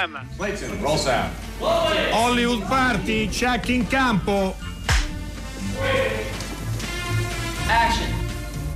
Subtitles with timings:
[0.00, 1.30] Clayton, roll sound.
[1.60, 4.56] Hollywood Party, check in campo.
[7.66, 8.08] Action.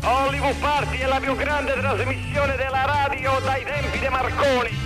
[0.02, 4.83] Hollywood Party è la più grande trasmissione della radio dai tempi di Marconi.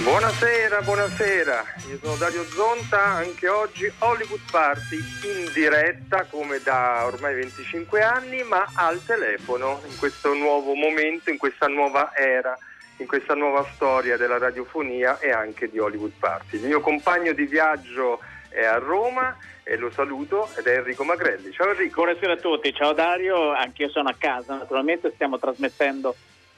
[0.00, 7.34] Buonasera, buonasera, io sono Dario Zonta, anche oggi Hollywood Party in diretta come da ormai
[7.34, 12.56] 25 anni ma al telefono in questo nuovo momento, in questa nuova era,
[12.98, 16.58] in questa nuova storia della radiofonia e anche di Hollywood Party.
[16.58, 18.20] Il mio compagno di viaggio
[18.50, 21.50] è a Roma e lo saluto ed è Enrico Magrelli.
[21.50, 22.04] Ciao Enrico.
[22.04, 26.14] Buonasera a tutti, ciao Dario, anch'io sono a casa, naturalmente stiamo trasmettendo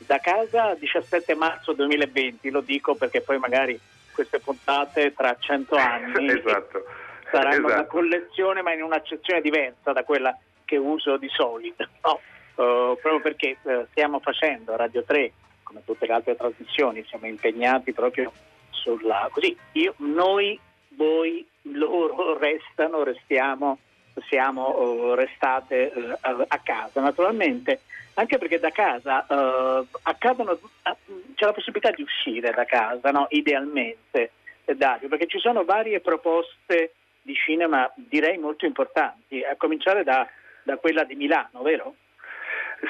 [0.06, 3.78] da casa 17 marzo 2020, lo dico perché poi magari
[4.12, 6.84] queste puntate tra 100 anni esatto.
[7.30, 7.72] saranno esatto.
[7.72, 12.20] una collezione ma in un'accezione diversa da quella che uso di solito, no,
[12.54, 17.92] uh, proprio perché uh, stiamo facendo Radio 3 come tutte le altre trasmissioni, siamo impegnati
[17.92, 18.32] proprio
[18.70, 23.78] sulla così, io, noi, voi, loro restano, restiamo,
[24.28, 27.00] siamo uh, restate a casa.
[27.00, 27.80] Naturalmente
[28.14, 33.26] anche perché da casa uh, accadono, uh, c'è la possibilità di uscire da casa, no?
[33.30, 34.32] idealmente,
[34.64, 40.28] Dario, perché ci sono varie proposte di cinema, direi molto importanti, a cominciare da,
[40.62, 41.94] da quella di Milano, vero?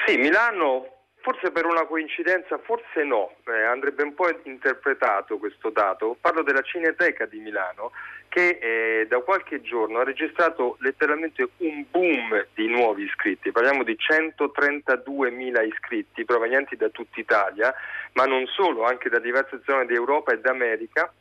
[0.05, 6.17] Sì, Milano Forse per una coincidenza, forse no, eh, andrebbe un po' interpretato questo dato.
[6.19, 7.91] Parlo della Cineteca di Milano
[8.31, 13.51] che eh, da qualche giorno ha registrato letteralmente un boom di nuovi iscritti.
[13.51, 17.73] Parliamo di 132.000 iscritti provenienti da tutta Italia,
[18.13, 21.11] ma non solo, anche da diverse zone di Europa e d'America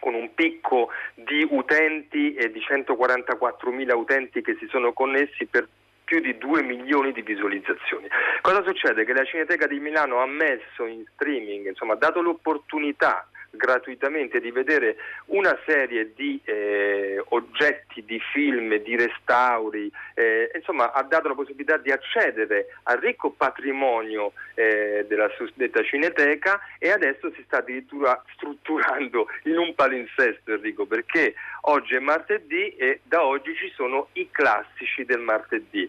[0.00, 5.66] con un picco di utenti e di 144.000 utenti che si sono connessi per
[6.04, 8.06] più di 2 milioni di visualizzazioni.
[8.42, 9.06] Cosa succede?
[9.06, 13.26] Che la Cineteca di Milano ha messo in streaming, insomma, ha dato l'opportunità
[13.56, 21.02] gratuitamente di vedere una serie di eh, oggetti, di film, di restauri, eh, insomma ha
[21.02, 27.42] dato la possibilità di accedere al ricco patrimonio eh, della suddetta cineteca e adesso si
[27.46, 33.70] sta addirittura strutturando in un palinsesto Enrico perché oggi è martedì e da oggi ci
[33.74, 35.88] sono i classici del martedì.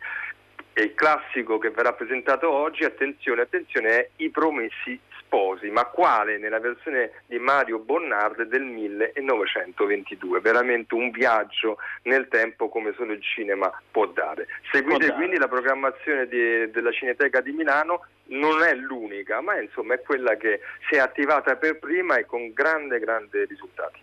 [0.78, 5.00] E il classico che verrà presentato oggi, attenzione, attenzione, è I Promessi
[5.36, 10.40] Sposi, ma quale nella versione di Mario Bonnard del 1922.
[10.40, 14.48] Veramente un viaggio nel tempo come solo il cinema può dare.
[14.72, 15.18] Seguite dare.
[15.18, 20.38] quindi la programmazione di- della Cineteca di Milano, non è l'unica, ma insomma è quella
[20.38, 24.00] che si è attivata per prima e con grande, grande risultati.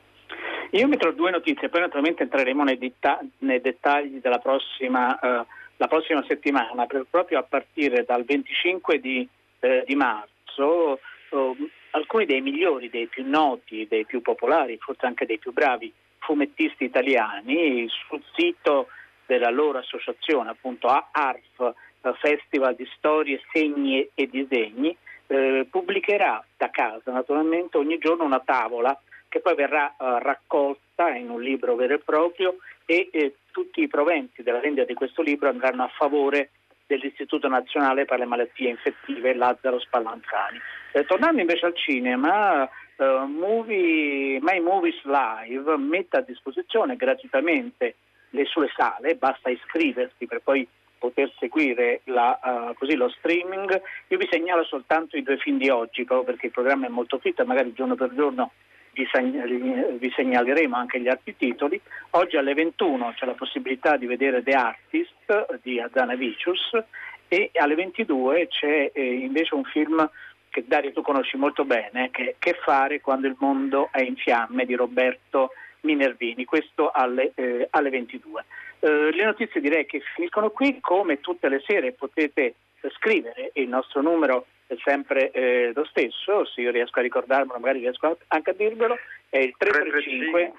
[0.73, 5.47] Io metterò due notizie, poi naturalmente entreremo nei, detta- nei dettagli della prossima, eh,
[5.79, 9.27] la prossima settimana, proprio a partire dal 25 di,
[9.61, 11.01] eh, di marzo.
[11.33, 15.93] Eh, alcuni dei migliori, dei più noti, dei più popolari, forse anche dei più bravi
[16.19, 18.89] fumettisti italiani sul sito
[19.27, 26.71] della loro associazione, appunto ARF, eh, Festival di Storie, Segni e Disegni, eh, pubblicherà da
[26.71, 31.95] casa naturalmente ogni giorno una tavola che poi verrà eh, raccolta in un libro vero
[31.95, 36.51] e proprio e eh, tutti i proventi della vendita di questo libro andranno a favore
[36.97, 40.61] dell'Istituto Nazionale per le Malattie Infettive Lazzaro Spallanzani.
[40.93, 47.97] Eh, tornando invece al cinema, eh, movie, My Movies Live mette a disposizione gratuitamente
[48.31, 50.67] le sue sale, basta iscriversi per poi
[50.99, 53.81] poter seguire la, eh, così, lo streaming.
[54.09, 57.19] Io vi segnalo soltanto i due film di oggi, proprio perché il programma è molto
[57.19, 58.53] fitto e magari giorno per giorno
[58.93, 61.81] vi, segn- vi segnaleremo anche gli altri titoli.
[62.11, 66.83] Oggi alle 21 c'è la possibilità di vedere The Artist di Adana-Vicius
[67.29, 70.09] e alle 22 c'è eh, invece un film
[70.51, 74.67] che Dario tu conosci molto bene, che Che fare quando il mondo è in fiamme
[74.67, 75.53] di Roberto
[75.83, 78.45] Minervini, questo alle, eh, alle 22.
[78.81, 82.55] Eh, le notizie direi che finiscono qui, come tutte le sere potete
[82.97, 87.81] scrivere, il nostro numero è sempre eh, lo stesso, se io riesco a ricordarmelo magari
[87.81, 88.99] riesco anche a dirvelo,
[89.29, 90.53] è il 335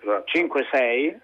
[0.00, 0.24] esatto.
[0.26, 1.20] 56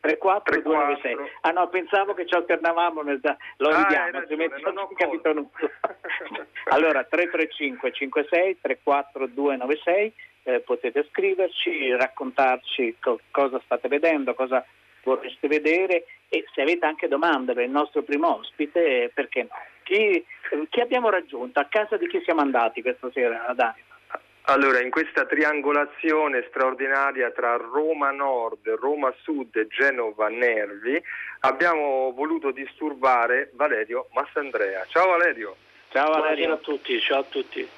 [0.00, 1.16] 34 296.
[1.42, 4.88] Ah no, pensavo che ci alternavamo nel da- lo Ah, ridiamo, altrimenti non non ho
[4.94, 5.48] capito nulla.
[6.70, 10.12] allora 335 56 34 296
[10.44, 14.64] eh, potete scriverci, raccontarci co- cosa state vedendo, cosa
[15.02, 19.48] vorreste vedere e se avete anche domande per il nostro primo ospite, eh, perché no?
[19.82, 20.24] Chi,
[20.68, 21.58] chi abbiamo raggiunto?
[21.60, 23.84] A casa di chi siamo andati questa sera, Dario?
[24.50, 30.98] Allora, in questa triangolazione straordinaria tra Roma Nord, Roma Sud e Genova Nervi,
[31.40, 34.86] abbiamo voluto disturbare Valerio Massandrea.
[34.88, 35.54] Ciao Valerio.
[35.90, 37.68] Ciao Valerio a tutti, ciao a tutti.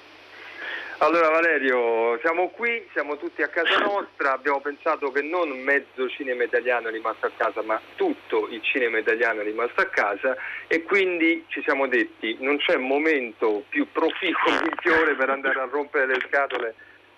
[1.02, 6.44] Allora Valerio, siamo qui, siamo tutti a casa nostra, abbiamo pensato che non mezzo cinema
[6.44, 10.36] italiano è rimasto a casa, ma tutto il cinema italiano è rimasto a casa
[10.66, 16.04] e quindi ci siamo detti non c'è momento più proficuo, migliore per andare a rompere
[16.04, 16.74] le scatole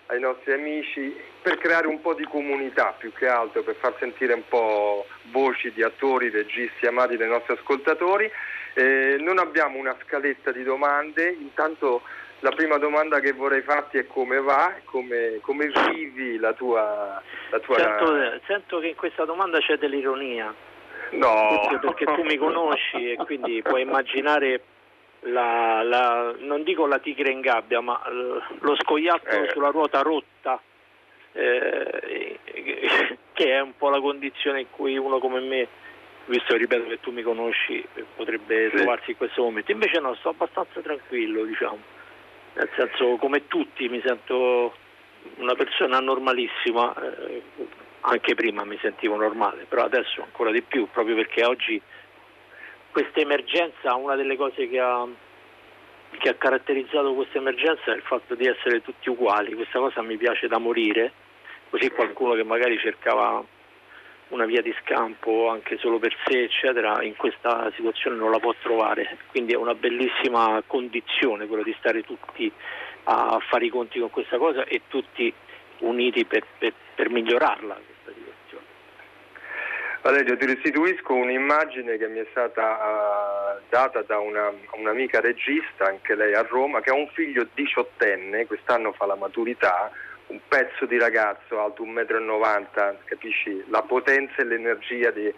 [0.06, 4.34] ai nostri amici per creare un po' di comunità più che altro, per far sentire
[4.34, 8.30] un po' voci di attori, registi amati dai nostri ascoltatori.
[8.74, 12.02] Eh, non abbiamo una scaletta di domande, intanto
[12.42, 17.22] la prima domanda che vorrei farti è come va, come, come vivi la tua...
[17.50, 17.76] La tua...
[17.76, 20.52] Sento, sento, che in questa domanda c'è dell'ironia.
[21.10, 21.78] No!
[21.80, 24.60] Perché, tu mi conosci e quindi puoi immaginare
[25.20, 29.50] la, la, non dico la tigre in gabbia, ma lo scoiattolo Eh.
[29.50, 30.60] sulla ruota rotta,
[31.32, 32.38] eh,
[33.32, 35.68] che è un po' la condizione in cui uno come me,
[36.24, 37.86] visto ripeto che tu mi conosci,
[38.16, 38.76] potrebbe Sì.
[38.78, 39.70] trovarsi in questo momento.
[39.70, 42.00] Invece no, sto abbastanza tranquillo, diciamo.
[42.54, 44.74] Nel senso, come tutti, mi sento
[45.36, 47.42] una persona normalissima, eh,
[48.00, 51.80] anche prima mi sentivo normale, però adesso ancora di più, proprio perché oggi
[52.90, 55.06] questa emergenza, una delle cose che ha,
[56.18, 60.16] che ha caratterizzato questa emergenza è il fatto di essere tutti uguali, questa cosa mi
[60.16, 61.12] piace da morire,
[61.70, 63.42] così qualcuno che magari cercava
[64.32, 68.54] una via di scampo anche solo per sé, eccetera, in questa situazione non la può
[68.60, 69.18] trovare.
[69.30, 72.50] Quindi è una bellissima condizione quello di stare tutti
[73.04, 75.32] a fare i conti con questa cosa e tutti
[75.78, 77.90] uniti per, per- per migliorarla.
[80.02, 86.16] Valerio, ti restituisco un'immagine che mi è stata eh, data da una, un'amica regista, anche
[86.16, 89.92] lei a Roma, che ha un figlio diciottenne, quest'anno fa la maturità,
[90.32, 93.64] un pezzo di ragazzo alto 1,90 m, capisci?
[93.68, 95.32] La potenza e l'energia di,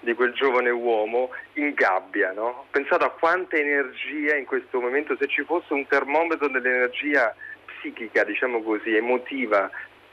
[0.00, 2.46] di quel giovane uomo in gabbia, no?
[2.46, 7.34] Ho pensato a quanta energia in questo momento, se ci fosse un termometro dell'energia
[7.66, 9.70] psichica, diciamo così, emotiva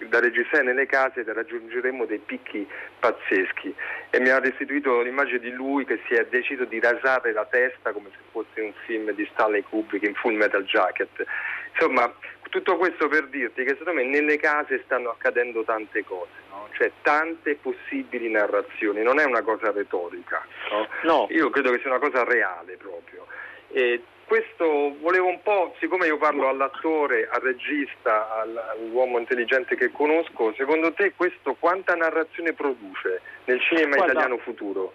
[0.07, 2.67] da registrare nelle case raggiungeremo dei picchi
[2.99, 3.75] pazzeschi.
[4.09, 7.91] E mi ha restituito l'immagine di lui che si è deciso di rasare la testa
[7.91, 11.25] come se fosse un film di Stanley Kubrick in Full Metal Jacket.
[11.73, 12.11] Insomma
[12.51, 16.67] tutto questo per dirti che secondo me nelle case stanno accadendo tante cose no?
[16.73, 20.87] cioè tante possibili narrazioni non è una cosa retorica no?
[21.03, 21.27] No.
[21.31, 23.25] io credo che sia una cosa reale proprio
[23.69, 29.91] e questo volevo un po', siccome io parlo all'attore, al regista, al- all'uomo intelligente che
[29.91, 34.93] conosco, secondo te questo quanta narrazione produce nel cinema Guarda, italiano futuro?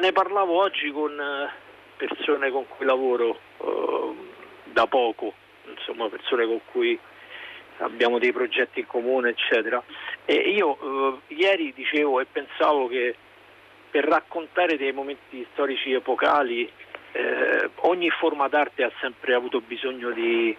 [0.00, 1.52] Ne parlavo oggi con eh,
[1.96, 4.14] persone con cui lavoro eh,
[4.64, 5.32] da poco,
[5.66, 6.98] insomma persone con cui
[7.78, 9.82] abbiamo dei progetti in comune, eccetera.
[10.24, 13.14] E io eh, ieri dicevo e pensavo che
[13.90, 16.70] per raccontare dei momenti storici epocali
[17.12, 20.56] eh, ogni forma d'arte ha sempre avuto bisogno di,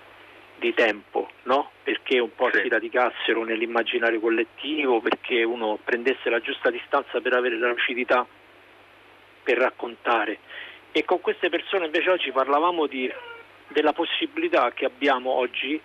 [0.58, 1.72] di tempo, no?
[1.82, 2.62] perché un po' Sì.
[2.62, 8.26] si radicassero nell'immaginario collettivo, perché uno prendesse la giusta distanza per avere la lucidità
[9.42, 10.40] per raccontare.
[10.92, 13.12] E con queste persone invece oggi parlavamo di-
[13.74, 15.80] della possibilità che abbiamo oggi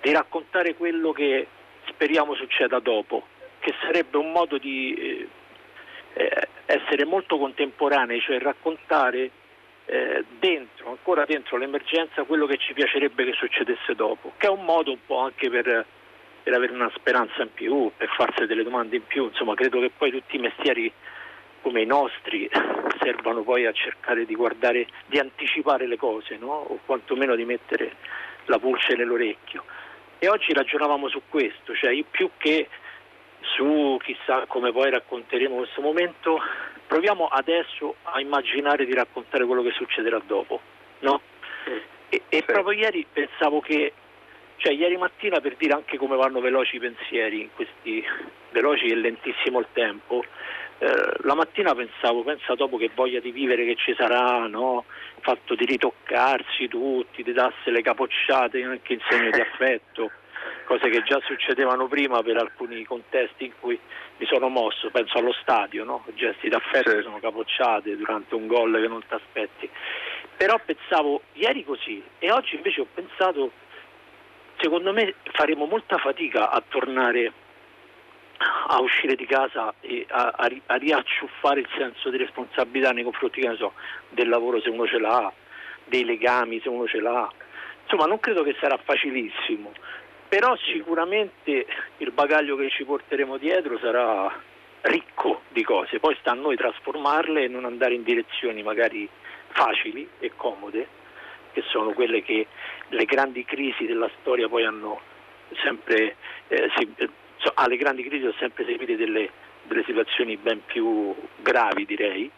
[0.00, 1.46] di raccontare quello che
[1.88, 3.26] speriamo succeda dopo,
[3.58, 5.28] che sarebbe un modo di eh,
[6.14, 9.30] eh, essere molto contemporanei, cioè raccontare
[9.86, 14.64] eh, dentro, ancora dentro l'emergenza, quello che ci piacerebbe che succedesse dopo, che è un
[14.64, 15.84] modo un po' anche per,
[16.42, 19.90] per avere una speranza in più, per farsi delle domande in più, insomma credo che
[19.96, 20.92] poi tutti i mestieri
[21.62, 22.48] come i nostri
[23.00, 26.52] servano poi a cercare di guardare, di anticipare le cose, no?
[26.52, 27.96] o quantomeno di mettere
[28.46, 29.64] la pulce nell'orecchio.
[30.18, 32.68] E oggi ragionavamo su questo, cioè io più che
[33.40, 36.38] su chissà come poi racconteremo questo momento,
[36.86, 40.60] proviamo adesso a immaginare di raccontare quello che succederà dopo,
[41.00, 41.20] no?
[42.08, 43.92] E, e proprio ieri pensavo che,
[44.56, 48.04] cioè ieri mattina per dire anche come vanno veloci i pensieri, in questi
[48.50, 50.22] veloci e lentissimo il tempo,
[50.82, 54.84] eh, la mattina pensavo, pensa dopo che voglia di vivere che ci sarà, no?
[55.16, 60.10] Il fatto di ritoccarsi tutti, di darsi le capocciate anche in segno di affetto,
[60.64, 63.78] cose che già succedevano prima per alcuni contesti in cui
[64.16, 66.04] mi sono mosso, penso allo stadio, no?
[66.14, 67.02] gesti d'affetto Certo.
[67.02, 69.70] sono capocciate durante un gol che non ti aspetti.
[70.36, 73.52] Però pensavo ieri così e oggi invece ho pensato,
[74.56, 77.32] secondo me faremo molta fatica a tornare
[78.68, 83.42] a uscire di casa e a, a a riacciuffare il senso di responsabilità nei confronti
[83.56, 83.72] so,
[84.10, 85.32] del lavoro se uno ce l'ha,
[85.84, 87.30] dei legami se uno ce l'ha.
[87.82, 89.72] Insomma, non credo che sarà facilissimo,
[90.28, 91.66] però sicuramente
[91.98, 94.32] il bagaglio che ci porteremo dietro sarà
[94.82, 99.08] ricco di cose, poi sta a noi trasformarle e non andare in direzioni magari
[99.48, 100.88] facili e comode,
[101.52, 102.46] che sono quelle che
[102.88, 105.00] le grandi crisi della storia poi hanno
[105.62, 106.16] sempre,
[106.48, 106.94] eh, si,
[107.48, 109.30] eh, alle grandi crisi sono sempre seguite delle,
[109.64, 112.30] delle situazioni ben più gravi direi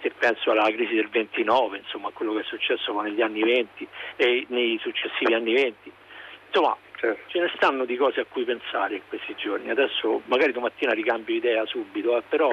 [0.00, 3.88] se penso alla crisi del 29, insomma a quello che è successo negli anni 20
[4.16, 5.92] e nei successivi anni 20.
[6.48, 7.22] Insomma, certo.
[7.28, 9.70] ce ne stanno di cose a cui pensare in questi giorni.
[9.70, 12.52] Adesso magari domattina ricambio idea subito, eh, però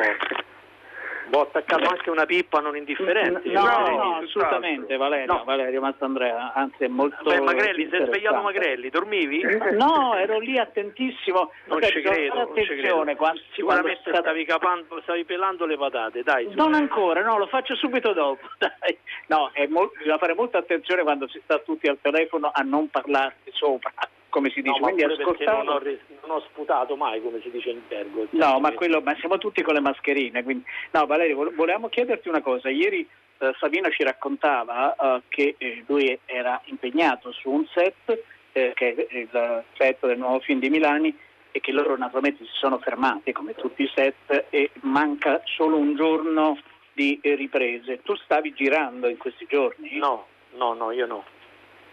[1.31, 3.49] ho attaccato anche una pippa non indifferente.
[3.49, 5.43] No, no, no assolutamente Valerio, no.
[5.43, 9.41] Valerio Massandrea, anzi è molto Beh, Magrelli, è svegliato Magrelli, dormivi?
[9.73, 11.51] No, ero lì attentissimo.
[11.65, 16.49] Non ci credo, attenzione, quando, sicuramente quando stavi, capando, stavi pelando le patate, dai.
[16.53, 18.97] Non ancora, no, lo faccio subito dopo, dai.
[19.27, 23.49] No, molto, bisogna fare molta attenzione quando si sta tutti al telefono a non parlarsi
[23.51, 23.91] sopra
[24.33, 24.79] come si dice.
[24.79, 25.61] No, Quindi ascoltavo...
[25.61, 25.81] non, ho,
[26.25, 28.25] non ho sputato mai, come si dice in gergo.
[28.31, 30.41] No, ma, quello, ma siamo tutti con le mascherine.
[30.43, 30.65] Quindi...
[30.89, 32.69] No, Valerio, volevamo chiederti una cosa.
[32.69, 38.23] Ieri eh, Savino ci raccontava eh, che eh, lui era impegnato su un set,
[38.53, 41.15] eh, che è il set del nuovo film di Milani,
[41.51, 45.95] e che loro naturalmente si sono fermati, come tutti i set, e manca solo un
[45.95, 46.57] giorno
[46.93, 48.01] di riprese.
[48.01, 49.95] Tu stavi girando in questi giorni?
[49.99, 50.25] No,
[50.55, 51.23] no, no, io no.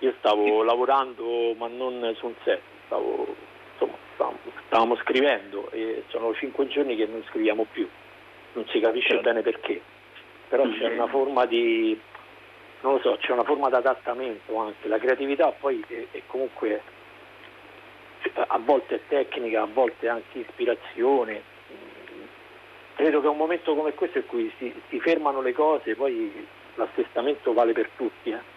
[0.01, 3.35] Io stavo lavorando ma non su un set, stavo,
[3.73, 7.89] insomma, stavamo, stavamo, scrivendo e sono cinque giorni che non scriviamo più,
[8.55, 9.23] non si capisce certo.
[9.25, 9.81] bene perché,
[10.49, 11.99] però c'è una forma di,
[12.81, 16.81] non lo so, c'è una forma di adattamento anche, la creatività poi è, è comunque
[18.35, 21.43] a volte è tecnica, a volte anche ispirazione.
[22.95, 27.53] Credo che un momento come questo in cui si, si fermano le cose, poi l'assestamento
[27.53, 28.31] vale per tutti.
[28.31, 28.50] Eh.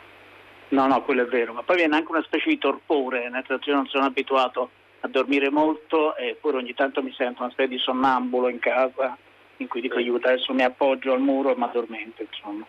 [0.73, 3.69] No, no, quello è vero, ma poi viene anche una specie di torpore, nel senso
[3.69, 7.77] io non sono abituato a dormire molto eppure ogni tanto mi sento una specie di
[7.77, 9.15] sonnambulo in casa
[9.57, 12.23] in cui dico aiuto, adesso mi appoggio al muro e mi addormento.
[12.23, 12.65] Insomma.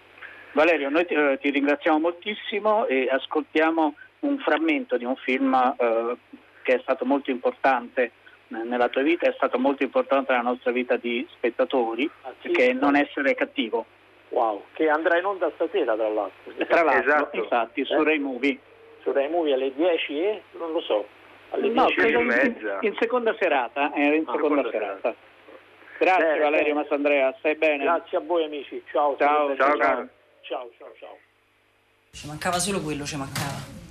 [0.53, 6.17] Valerio, noi ti, eh, ti, ringraziamo moltissimo e ascoltiamo un frammento di un film eh,
[6.63, 8.13] che è stato molto importante
[8.49, 12.73] nella tua vita, è stato molto importante nella nostra vita di spettatori, ah, che è
[12.75, 13.87] Non essere cattivo.
[14.31, 16.53] Wow, che andrà in onda stasera tra l'altro.
[16.67, 17.37] Tra l'altro, esatto.
[17.37, 17.85] infatti, eh?
[17.85, 18.59] su Rai Movie.
[19.03, 21.07] Su Rai Movie alle 10 e non lo so.
[21.51, 22.79] Alle no, 10 e mezza.
[22.81, 25.01] In, in seconda serata, eh, in ah, seconda serata.
[25.01, 25.15] serata.
[25.99, 26.83] Grazie bene, Valerio bene.
[26.83, 27.85] Massandrea, stai bene?
[27.85, 29.17] Grazie a voi amici, ciao.
[29.17, 30.09] Ciao, ciao, ciao.
[30.41, 31.19] Ciao, ciao, ciao.
[32.11, 33.83] Ci mancava solo quello, ci mancava.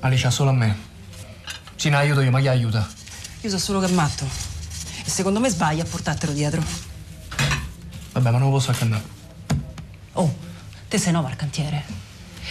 [0.00, 0.74] Alicia, solo a me.
[1.76, 2.86] Sì, ne aiuto io, ma chi aiuta?
[3.42, 4.51] Io so solo che è matto.
[5.04, 6.62] E secondo me sbaglia a portartelo dietro.
[8.12, 9.02] Vabbè, ma non lo posso accannare.
[10.12, 10.34] Oh,
[10.88, 11.84] te sei nuovo al cantiere.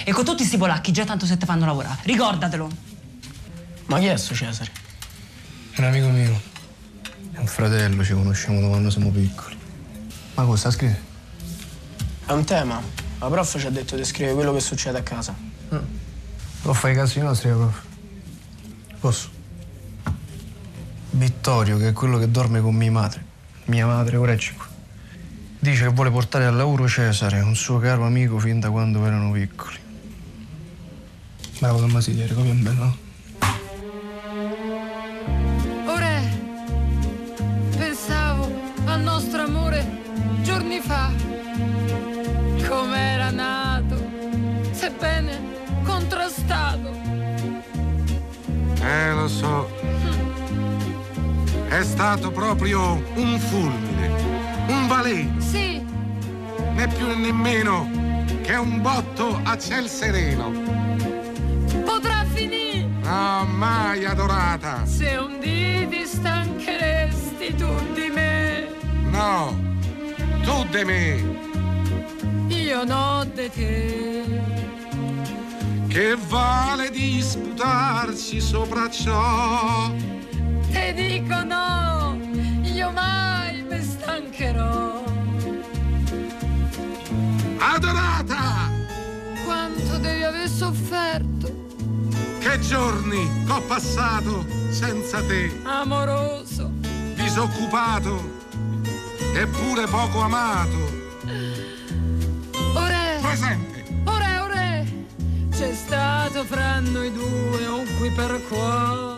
[0.03, 1.99] E con tutti sti polacchi già tanto se te fanno lavorare.
[2.03, 2.69] Ricordatelo.
[3.85, 4.71] Ma chi è sto Cesare?
[5.71, 6.41] È un amico mio.
[7.31, 9.57] È un fratello, ci conosciamo da quando siamo piccoli.
[10.35, 10.99] Ma cosa scrive?
[12.25, 12.81] È un tema.
[13.19, 15.35] La prof ci ha detto di scrivere quello che succede a casa.
[15.73, 15.77] Mm.
[16.61, 17.81] Può fare i casi nostri, prof.
[18.99, 19.29] Posso?
[21.11, 23.23] Vittorio, che è quello che dorme con mia madre,
[23.65, 24.67] mia madre ora è qua,
[25.59, 29.31] dice che vuole portare al lavoro Cesare, un suo caro amico fin da quando erano
[29.31, 29.75] piccoli.
[31.59, 32.97] Bravo Tommasiliere, copia bene, no?
[35.85, 36.21] Ora
[37.77, 38.49] pensavo
[38.85, 39.85] al nostro amore
[40.41, 41.11] giorni fa,
[42.67, 44.09] com'era nato,
[44.71, 45.39] sebbene
[45.83, 46.99] contrastato.
[48.81, 49.80] Eh, lo so,
[51.71, 54.07] è stato proprio un fulmine,
[54.67, 55.39] un baleno.
[55.39, 55.81] Sì.
[56.73, 57.89] Né più né nemmeno
[58.41, 60.51] che un botto a ciel sereno.
[61.85, 62.89] Potrà finire.
[63.03, 64.85] No, mai adorata.
[64.85, 68.67] Se un dì ti stancheresti tu di me.
[69.09, 69.57] No,
[70.43, 71.23] tu di me.
[72.49, 74.23] Io no di te.
[75.87, 80.19] Che vale disputarci sopra ciò?
[80.93, 82.19] Te dico no,
[82.63, 85.01] io mai mi stancherò.
[87.59, 88.69] Adorata!
[89.45, 91.67] Quanto devi aver sofferto.
[92.39, 95.61] Che giorni ho passato senza te.
[95.63, 96.69] Amoroso.
[97.15, 98.39] Disoccupato.
[99.33, 100.77] Eppure poco amato.
[102.75, 103.17] Ora.
[103.21, 103.85] Presente.
[104.03, 104.83] Ora, ora.
[105.51, 109.10] C'è stato fra noi due un qui per qua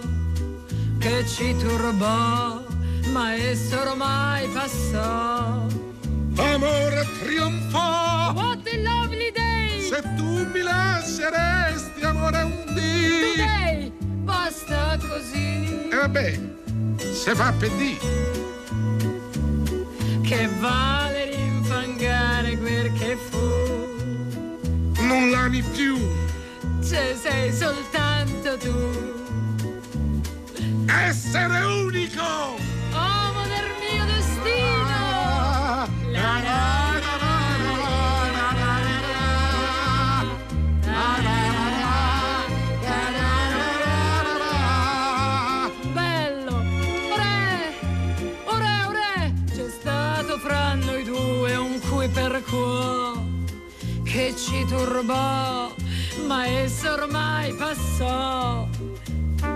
[1.03, 2.63] che ci turbò,
[3.11, 5.67] ma esso ormai passò.
[6.37, 8.31] Amore trionfò.
[8.33, 9.81] What a lovely day!
[9.81, 13.35] Se tu mi lasceresti, amore, un dì.
[13.35, 13.91] Today,
[14.23, 15.89] basta così.
[15.91, 16.39] E vabbè,
[17.11, 17.99] se fa per dì.
[20.21, 22.91] Che vale rinfangare quel
[25.31, 25.97] l'ami più.
[26.81, 29.22] Ce sei soltanto tu.
[31.01, 32.57] Essere unico!
[32.91, 35.87] Uomo del mio destino.
[36.11, 36.73] La, la,
[50.39, 53.23] fra noi due un cui per quo
[54.03, 55.73] che ci turbò,
[56.27, 58.67] ma esso ormai passò.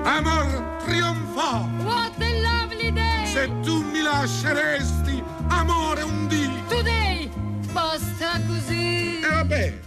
[0.08, 1.66] Amor trionfò!
[1.84, 3.26] What a lovely day!
[3.26, 6.50] Se tu mi lasceresti, amore, un dì.
[6.70, 7.30] Today,
[7.74, 9.20] basta così.
[9.20, 9.80] E vabbè,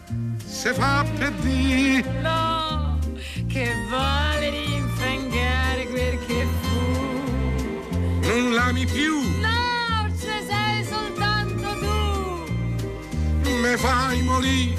[0.44, 2.04] se fa per dì.
[2.20, 2.98] No,
[3.48, 8.28] che vale rinfangare quel che fu.
[8.28, 13.50] Non l'ami più, No, ce sei soltanto tu.
[13.62, 14.74] me fai morì,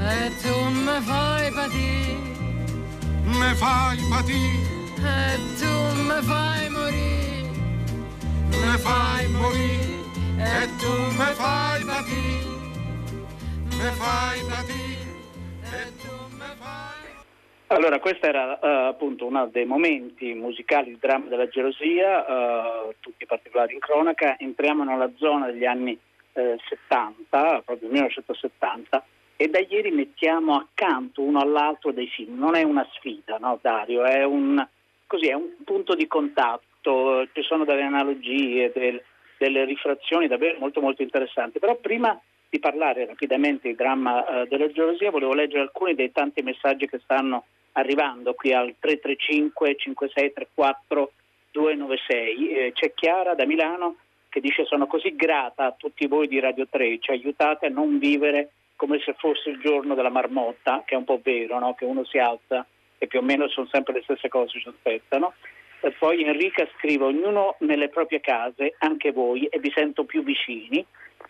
[0.00, 2.18] E tu mi fai patire.
[3.38, 4.68] me fai patì,
[5.02, 7.20] E tu mi fai morire.
[8.70, 9.78] me fai morì,
[10.38, 12.28] e tu me fai patì,
[13.76, 14.96] me fai patì,
[15.62, 17.08] e tu me fai.
[17.68, 23.26] Allora, questo era eh, appunto uno dei momenti musicali, il dramma della gelosia, eh, tutti
[23.26, 24.36] particolari in cronaca.
[24.38, 25.98] Entriamo nella zona degli anni
[26.32, 29.04] eh, 70, proprio 1970,
[29.36, 32.38] e da ieri mettiamo accanto uno all'altro dei film.
[32.38, 34.04] Non è una sfida, no, Dario?
[34.04, 34.64] È un,
[35.10, 39.02] così, è un punto di contatto, ci sono delle analogie, del-
[39.36, 41.58] delle rifrazioni davvero molto molto interessanti.
[41.58, 46.42] Però prima di parlare rapidamente del dramma eh, della gelosia, volevo leggere alcuni dei tanti
[46.42, 51.12] messaggi che stanno arrivando qui al 335 5634
[51.50, 52.48] 296.
[52.48, 53.96] Eh, c'è Chiara da Milano
[54.28, 57.98] che dice sono così grata a tutti voi di Radio 3, ci aiutate a non
[57.98, 61.74] vivere come se fosse il giorno della marmotta, che è un po' vero, no?
[61.74, 62.64] che uno si alza
[63.02, 65.32] e più o meno sono sempre le stesse cose ci aspettano.
[65.80, 70.84] E poi Enrica scrive ognuno nelle proprie case, anche voi, e vi sento più vicini.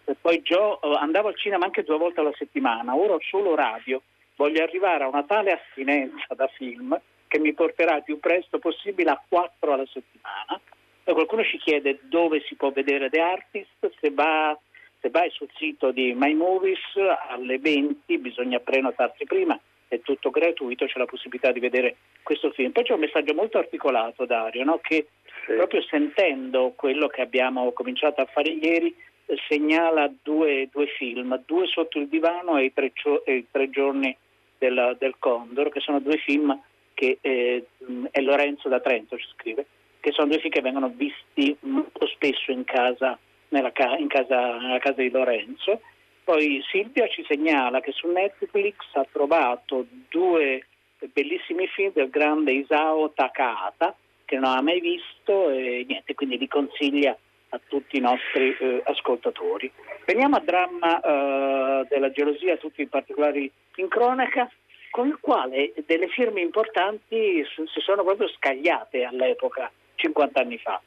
[0.04, 3.54] E poi Gio, eh, andavo al cinema anche due volte alla settimana, ora ho solo
[3.54, 4.02] radio,
[4.34, 9.10] voglio arrivare a una tale astinenza da film che mi porterà il più presto possibile
[9.10, 10.60] a quattro alla settimana.
[11.04, 14.58] E qualcuno ci chiede dove si può vedere The Artist, se, va,
[14.98, 16.80] se vai sul sito di My Movies
[17.28, 19.56] alle 20 bisogna prenotarsi prima,
[19.90, 22.70] è tutto gratuito, c'è la possibilità di vedere questo film.
[22.70, 24.78] Poi c'è un messaggio molto articolato, Dario, no?
[24.80, 25.08] che
[25.46, 28.94] proprio sentendo quello che abbiamo cominciato a fare ieri,
[29.26, 32.92] eh, segnala due, due film, Due sotto il divano e I tre,
[33.24, 34.16] e i tre giorni
[34.58, 36.56] del, del Condor, che sono due film
[36.94, 37.66] che eh,
[38.12, 39.66] è Lorenzo da Trento ci scrive,
[39.98, 44.56] che sono due film che vengono visti molto spesso in casa, nella, ca- in casa,
[44.56, 45.80] nella casa di Lorenzo.
[46.24, 50.66] Poi Silvia ci segnala che su Netflix ha trovato due
[51.12, 56.46] bellissimi film del grande Isao Takahata che non ha mai visto e niente, quindi li
[56.46, 57.16] consiglia
[57.48, 59.70] a tutti i nostri eh, ascoltatori.
[60.04, 64.48] Veniamo al dramma eh, della gelosia, tutti i particolari in cronaca,
[64.90, 70.80] con il quale delle firme importanti si sono proprio scagliate all'epoca, 50 anni fa.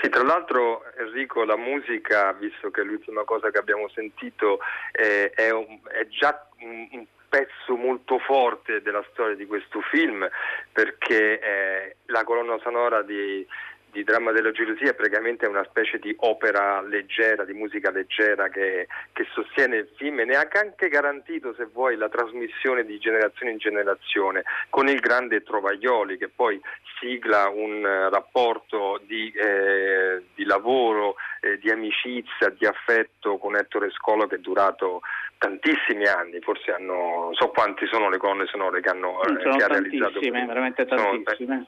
[0.00, 4.60] Sì, tra l'altro Enrico, la musica, visto che è l'ultima cosa che abbiamo sentito,
[4.92, 10.28] eh, è, un- è già un, un pezzo molto forte della storia di questo film,
[10.72, 13.46] perché eh, la colonna sonora di,
[13.96, 18.88] di Dramma della gelosia è praticamente una specie di opera leggera, di musica leggera che,
[19.14, 23.52] che sostiene il film e ne ha anche garantito, se vuoi, la trasmissione di generazione
[23.52, 26.60] in generazione, con il grande Trovaglioli che poi
[27.00, 33.90] sigla un eh, rapporto di, eh, di lavoro, eh, di amicizia, di affetto con Ettore
[33.92, 35.00] Scolo che è durato
[35.38, 39.56] tantissimi anni, forse hanno, non so quanti sono le colonne sonore che, hanno, eh, sono
[39.56, 40.12] che ha realizzato.
[40.12, 41.66] tantissime, veramente Sono- tantissime.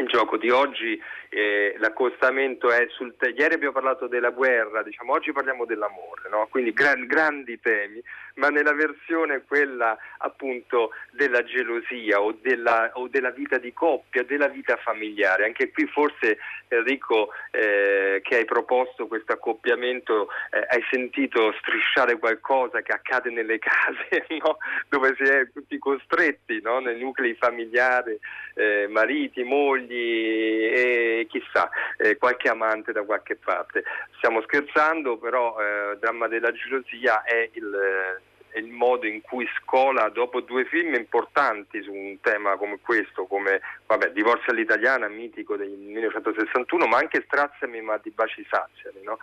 [0.00, 5.12] Il gioco di oggi, eh, l'accostamento è sul te- ieri abbiamo parlato della guerra, diciamo,
[5.12, 6.46] oggi parliamo dell'amore, no?
[6.50, 8.02] quindi gran- grandi temi,
[8.34, 14.48] ma nella versione quella appunto della gelosia o della, o della vita di coppia, della
[14.48, 15.44] vita familiare.
[15.44, 22.82] Anche qui forse Enrico eh, che hai proposto questo accoppiamento eh, hai sentito strisciare qualcosa
[22.82, 24.58] che accade nelle case no?
[24.88, 26.80] dove si è tutti costretti no?
[26.80, 28.18] nei nuclei familiari,
[28.54, 33.84] eh, mariti, mogli e chissà, eh, qualche amante da qualche parte.
[34.16, 38.22] Stiamo scherzando, però eh, Dramma della gelosia è il,
[38.54, 43.60] il modo in cui Scola, dopo due film importanti su un tema come questo, come
[43.86, 49.18] vabbè, Divorzio all'italiana, mitico del 1961, ma anche Straziami ma di baci saziali, no?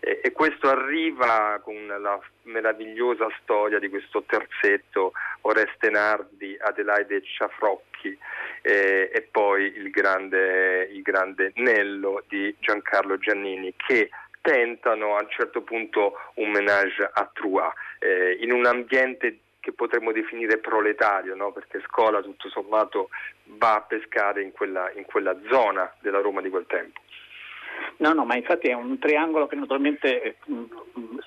[0.00, 8.16] e, e, questo arriva con la meravigliosa storia di questo terzetto Oreste Nardi, Adelaide Ciafrocchi
[8.62, 14.10] eh, e poi il grande, il grande Nello di Giancarlo Giannini che
[14.46, 20.12] tentano a un certo punto un menage a trois eh, in un ambiente che potremmo
[20.12, 21.50] definire proletario, no?
[21.50, 23.08] perché Scola tutto sommato
[23.58, 27.00] va a pescare in quella, in quella zona della Roma di quel tempo.
[27.96, 30.36] No, no, ma infatti è un triangolo che naturalmente eh,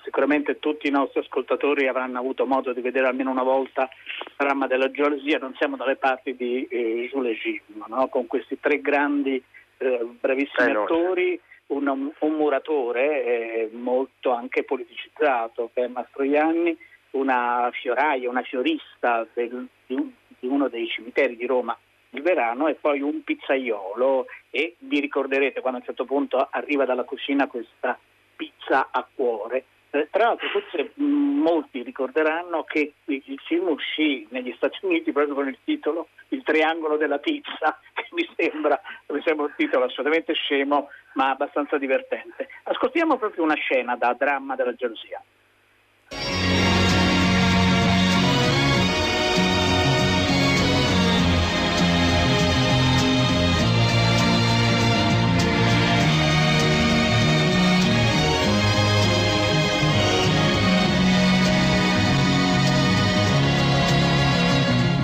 [0.02, 4.66] sicuramente tutti i nostri ascoltatori avranno avuto modo di vedere almeno una volta il dramma
[4.66, 8.08] della gelosia, non siamo dalle parti di eh, Jules Gim, no?
[8.08, 9.42] con questi tre grandi
[9.76, 16.76] eh, bravissimi eh, attori, un, un muratore eh, molto anche politicizzato che è Mastroianni,
[17.12, 21.76] una fioraia, una fiorista del, di, un, di uno dei cimiteri di Roma
[22.12, 26.84] il verano e poi un pizzaiolo e vi ricorderete quando a un certo punto arriva
[26.84, 27.98] dalla cucina questa
[28.34, 29.64] pizza a cuore.
[29.92, 35.48] Eh, tra l'altro forse molti ricorderanno che il film uscì negli Stati Uniti proprio con
[35.48, 40.88] il titolo Il triangolo della pizza, che mi sembra, mi sembra un titolo assolutamente scemo
[41.14, 42.48] ma abbastanza divertente.
[42.64, 45.20] Ascoltiamo proprio una scena da dramma della gelosia.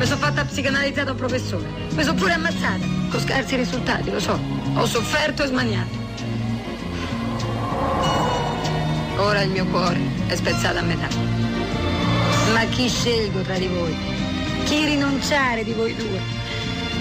[0.06, 1.66] Mi sono fatta psicanalizzata un professore.
[1.90, 2.86] Mi sono pure ammazzata.
[3.10, 4.38] Con scarsi risultati, lo so.
[4.74, 5.96] Ho sofferto e smaniato.
[9.16, 11.08] Ora il mio cuore è spezzato a metà.
[12.52, 13.96] Ma chi scelgo tra di voi?
[14.66, 16.20] Chi rinunciare di voi due?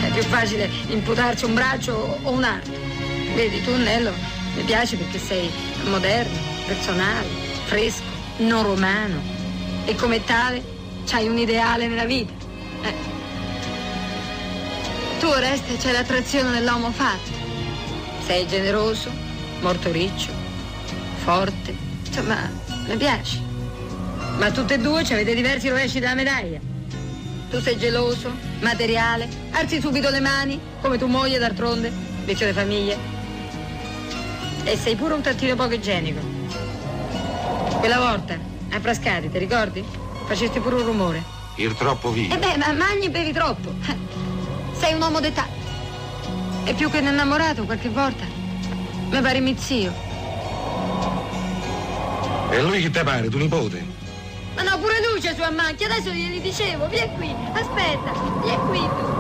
[0.02, 2.72] È più facile imputarci un braccio o un arto.
[3.36, 4.14] Vedi, tu, Nello,
[4.56, 5.48] mi piace perché sei
[5.84, 7.28] moderno, personale,
[7.66, 8.02] fresco,
[8.38, 9.22] non romano.
[9.86, 10.64] E come tale
[11.06, 12.45] c'hai un ideale nella vita.
[12.86, 12.94] Eh.
[15.20, 17.32] Tu, Oreste, c'è l'attrazione dell'uomo fatto.
[18.26, 19.10] Sei generoso,
[19.62, 20.32] molto riccio,
[21.24, 21.76] forte.
[22.06, 22.50] Insomma,
[22.88, 23.42] mi piaci.
[24.38, 26.60] Ma tutte e due ci avete diversi rovesci della medaglia.
[27.50, 31.92] Tu sei geloso, materiale, alzi subito le mani, come tu moglie d'altronde,
[32.26, 32.98] vecchio di famiglia.
[34.64, 36.20] E sei pure un tantino poco igienico.
[37.80, 38.38] Quella volta,
[38.72, 39.84] a Frascati, ti ricordi?
[40.26, 41.35] Facesti pure un rumore.
[41.58, 42.36] Ir troppo via.
[42.36, 43.74] E beh, ma mangi e bevi troppo.
[44.74, 45.48] Sei un uomo d'età.
[46.66, 48.26] E più che un innamorato qualche volta.
[49.10, 49.94] Mi pare mio zio.
[52.50, 53.86] E lui chi te pare, tuo nipote?
[54.56, 58.80] Ma no, pure lui c'è sua macchia, adesso glieli dicevo, vieni qui, aspetta, vieni qui
[58.80, 59.15] tu.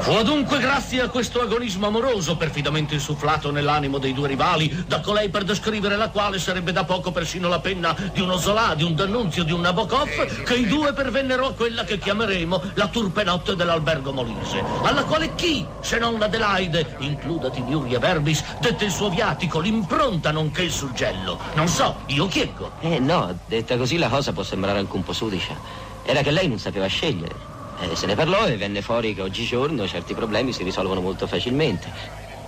[0.00, 5.28] Fu dunque grazie a questo agonismo amoroso, perfidamente insufflato nell'animo dei due rivali, da colei
[5.30, 8.94] per descrivere la quale sarebbe da poco persino la penna di uno Zola, di un
[8.94, 13.56] D'Annunzio, di un Nabokov, che i due pervennero a quella che chiameremo la turpe notte
[13.56, 19.60] dell'albergo Molise, alla quale chi, se non Adelaide, includati Miuria Verbis, dette il suo viatico,
[19.60, 21.38] l'impronta nonché il suggello.
[21.54, 22.72] Non so, io chiedo.
[22.80, 25.54] Eh no, detta così la cosa può sembrare anche un po' sudicia.
[26.04, 27.49] Era che lei non sapeva scegliere.
[27.80, 31.90] Eh, se ne parlò e venne fuori che oggigiorno certi problemi si risolvono molto facilmente.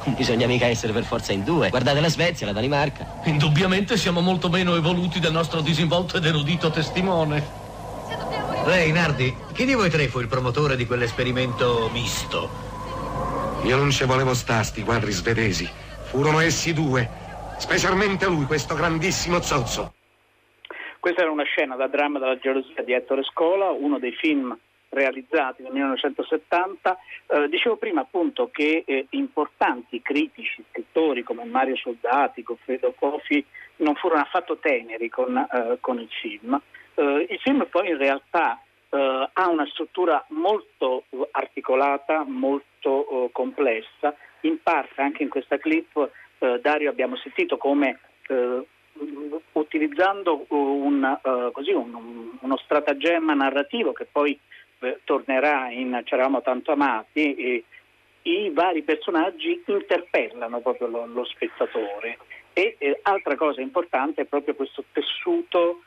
[0.04, 1.70] Non bisogna mica essere per forza in due.
[1.70, 3.20] Guardate la Svezia, la Danimarca.
[3.24, 7.60] Indubbiamente siamo molto meno evoluti del nostro disinvolto ed erudito testimone.
[8.66, 12.50] Lei, Nardi, chi di voi tre fu il promotore di quell'esperimento misto?
[13.62, 15.68] Io non ci volevo sta, sti quadri svedesi.
[16.10, 17.08] Furono essi due.
[17.58, 19.94] Specialmente lui, questo grandissimo zozzo.
[21.00, 24.56] Questa era una scena da dramma della gelosia di Ettore Scola, uno dei film
[24.92, 26.98] realizzati nel 1970.
[27.26, 33.44] Eh, dicevo prima appunto che eh, importanti critici, scrittori come Mario Soldati, Goffredo Cofi
[33.76, 36.60] non furono affatto teneri con, eh, con il film.
[36.94, 44.14] Eh, il film poi in realtà eh, ha una struttura molto articolata, molto eh, complessa,
[44.42, 46.10] in parte anche in questa clip
[46.60, 48.00] Dario abbiamo sentito come
[49.52, 51.18] utilizzando un,
[51.52, 54.36] così, un, uno stratagemma narrativo che poi
[55.04, 57.64] tornerà in C'eravamo tanto amati
[58.22, 62.18] i vari personaggi interpellano proprio lo, lo spettatore
[62.52, 65.82] e eh, altra cosa importante è proprio questo tessuto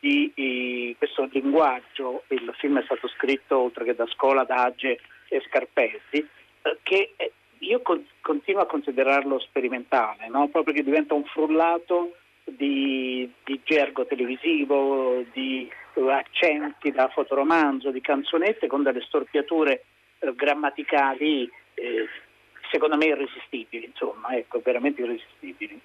[0.00, 5.42] di eh, questo linguaggio, il film è stato scritto oltre che da Scola, Dage e
[5.46, 6.26] Scarpetti,
[6.62, 7.14] eh, che
[7.58, 10.48] io con, continuo a considerarlo sperimentale, no?
[10.48, 18.00] proprio che diventa un frullato di, di gergo televisivo, di eh, accenti da fotoromanzo, di
[18.00, 19.84] canzonette con delle storpiature
[20.18, 22.08] eh, grammaticali eh,
[22.70, 25.80] secondo me irresistibili, insomma, ecco, veramente irresistibili.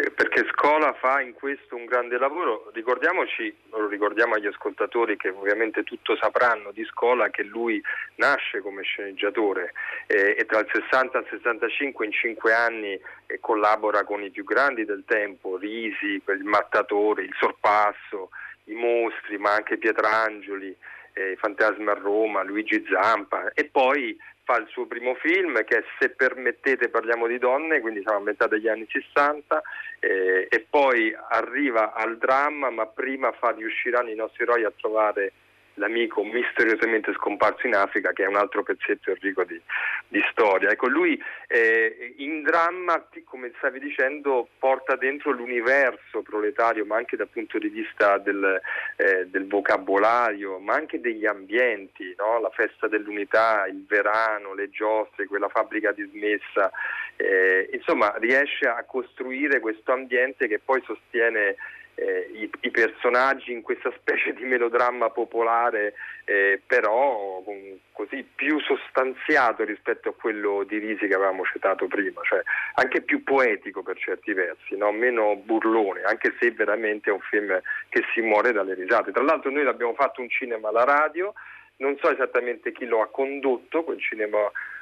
[0.00, 2.70] Eh, perché Scola fa in questo un grande lavoro.
[2.72, 7.82] Ricordiamoci, lo ricordiamo agli ascoltatori che ovviamente tutto sapranno di Scola, che lui
[8.16, 9.72] nasce come sceneggiatore
[10.06, 12.92] eh, e tra il 60 e il 65 in cinque anni
[13.26, 18.30] eh, collabora con i più grandi del tempo, Risi, il Mattatore, il Sorpasso,
[18.68, 20.74] i Mostri, ma anche Pietrangeli,
[21.14, 25.84] eh, Fantasma a Roma, Luigi Zampa e poi fa il suo primo film che è
[25.98, 29.62] Se permettete parliamo di donne, quindi siamo a metà degli anni 60
[30.00, 35.32] eh, e poi arriva al dramma ma prima fa riusciranno i nostri eroi a trovare
[35.78, 39.60] l'amico misteriosamente scomparso in Africa, che è un altro pezzetto Enrico di,
[40.08, 40.70] di storia.
[40.70, 47.28] Ecco, lui eh, in dramma, come stavi dicendo, porta dentro l'universo proletario, ma anche dal
[47.28, 48.60] punto di vista del,
[48.96, 52.40] eh, del vocabolario, ma anche degli ambienti, no?
[52.40, 56.70] la festa dell'unità, il verano, le giostre, quella fabbrica dismessa.
[57.16, 61.56] Eh, insomma, riesce a costruire questo ambiente che poi sostiene
[61.98, 68.60] eh, i, i, personaggi in questa specie di melodramma popolare, eh, però um, così più
[68.60, 72.40] sostanziato rispetto a quello di Risi che avevamo citato prima, cioè
[72.74, 74.92] anche più poetico per certi versi, no?
[74.92, 79.10] meno burlone, anche se veramente è un film che si muore dalle risate.
[79.10, 81.34] Tra l'altro noi l'abbiamo fatto un cinema alla radio,
[81.78, 84.38] non so esattamente chi lo ha condotto, quel cinema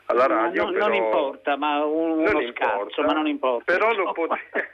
[0.07, 0.64] alla radio.
[0.64, 0.87] No, però...
[0.87, 3.73] Non importa, ma un, uno scarso, ma non importa.
[3.73, 4.71] Però lo potete...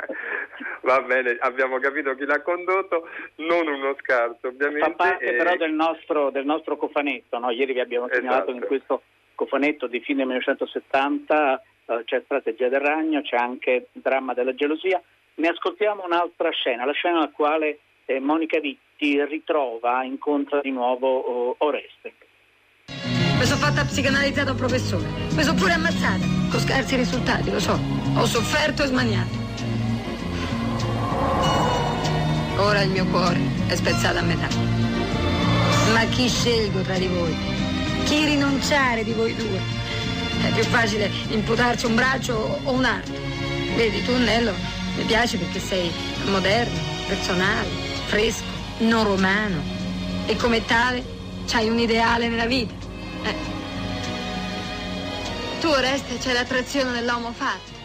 [0.82, 4.80] Va bene, abbiamo capito chi l'ha condotto, non uno scarso ovviamente.
[4.80, 5.36] Fa parte e...
[5.36, 7.50] però del nostro, del nostro cofanetto, no?
[7.50, 8.56] ieri vi abbiamo segnalato Esatto.
[8.56, 9.02] in questo
[9.34, 15.02] cofanetto di fine 1970 eh, c'è Strategia del Ragno, c'è anche il dramma della gelosia.
[15.36, 21.18] Ne ascoltiamo un'altra scena, la scena nella quale eh, Monica Vitti ritrova, incontra di nuovo
[21.18, 22.14] oh, Oreste.
[23.38, 25.06] Mi sono fatta psicanalizzare da un professore.
[25.30, 26.24] Mi sono pure ammazzata.
[26.50, 27.78] Con scarsi risultati, lo so.
[28.14, 29.42] Ho sofferto e smaniato.
[32.56, 34.48] Ora il mio cuore è spezzato a metà.
[35.92, 37.36] Ma chi scelgo tra di voi?
[38.04, 39.60] Chi rinunciare di voi due?
[40.42, 43.12] È più facile imputarci un braccio o un arto.
[43.76, 44.52] Vedi, tu, Nello,
[44.96, 45.90] mi piaci perché sei
[46.26, 47.68] moderno, personale,
[48.06, 48.44] fresco,
[48.78, 49.60] non romano.
[50.26, 51.04] E come tale
[51.46, 52.83] c'hai un ideale nella vita.
[53.24, 53.34] Eh.
[55.60, 57.83] Tu, Oreste, c'è l'attrazione dell'uomo fatto.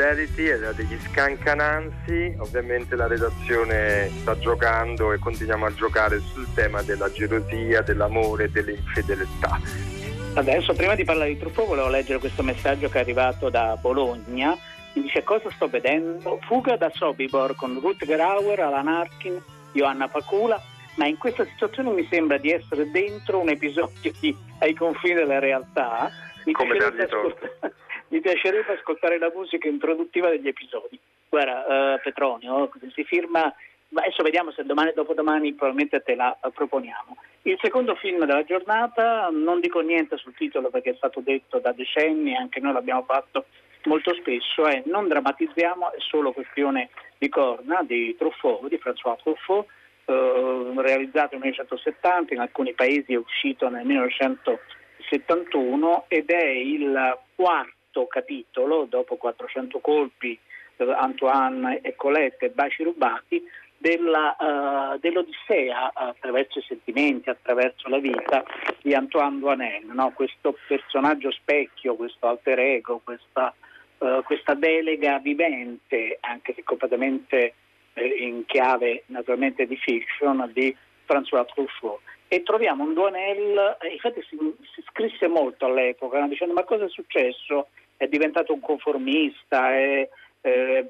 [0.00, 6.80] Infidelity era degli scancananzi, ovviamente la redazione sta giocando e continuiamo a giocare sul tema
[6.80, 9.60] della gelosia, dell'amore e delle infedeltà.
[10.36, 14.56] Adesso, prima di parlare di Truffaut, volevo leggere questo messaggio che è arrivato da Bologna.
[14.94, 16.38] Mi dice cosa sto vedendo?
[16.46, 19.38] Fuga da Sobibor con Rutger Hauer, Alan Arkin,
[19.72, 20.58] Johanna Pacula,
[20.94, 25.40] ma in questa situazione mi sembra di essere dentro un episodio di Ai confini della
[25.40, 26.10] realtà.
[26.46, 27.48] Mi Come dargli torto.
[28.10, 30.98] Mi piacerebbe ascoltare la musica introduttiva degli episodi.
[31.28, 33.54] Guarda, eh, Petronio, si firma,
[33.88, 37.16] ma adesso vediamo se domani e dopodomani probabilmente te la eh, proponiamo.
[37.42, 41.70] Il secondo film della giornata, non dico niente sul titolo perché è stato detto da
[41.72, 43.44] decenni, anche noi l'abbiamo fatto
[43.84, 49.66] molto spesso, è Non drammatizziamo, è solo questione di corna, di Truffaut, di François Truffaut,
[50.04, 57.78] eh, realizzato nel 1970, in alcuni paesi è uscito nel 1971 ed è il quarto
[58.06, 60.38] capitolo, dopo 400 colpi,
[60.76, 63.42] eh, Antoine e Colette e baci rubati,
[63.80, 68.44] della, eh, dell'Odissea attraverso i sentimenti, attraverso la vita
[68.82, 70.12] di Antoine Duanel, no?
[70.12, 73.54] questo personaggio specchio, questo alter ego, questa,
[73.98, 77.54] eh, questa delega vivente, anche se completamente
[77.94, 80.76] eh, in chiave naturalmente di fiction, di
[81.06, 82.00] François Truffaut.
[82.28, 84.36] E troviamo un Duanel, infatti si,
[84.74, 87.68] si scrisse molto all'epoca, dicendo ma cosa è successo?
[88.00, 90.08] È diventato un conformista, è,
[90.40, 90.86] eh,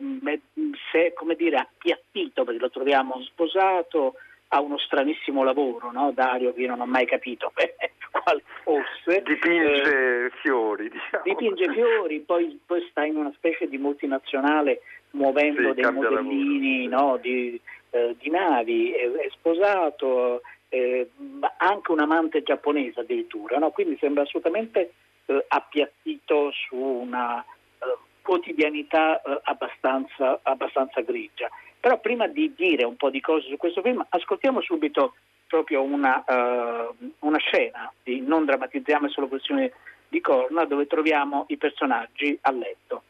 [0.92, 4.14] è come dire appiattito perché lo troviamo sposato,
[4.53, 6.12] ha uno stranissimo lavoro, no?
[6.14, 7.51] Dario, che io non ho mai capito
[8.12, 9.23] quale fosse.
[9.23, 11.25] Dipinge Eh, fiori, diciamo.
[11.25, 17.18] dipinge fiori, poi, poi sta in una specie di multinazionale muovendo Sì, dei modellini no,
[17.20, 21.11] di, eh, di navi, è, è sposato, eh,
[21.57, 23.70] anche un amante giapponese addirittura, no?
[23.70, 24.92] quindi sembra assolutamente
[25.31, 31.49] eh, appiattito su una eh, quotidianità eh, abbastanza, abbastanza grigia.
[31.79, 35.14] Però prima di dire un po' di cose su questo film, ascoltiamo subito
[35.47, 36.88] proprio una, eh,
[37.21, 39.73] una scena di Non drammatizziamo, è solo questione
[40.09, 43.03] di corna, dove troviamo i personaggi a letto.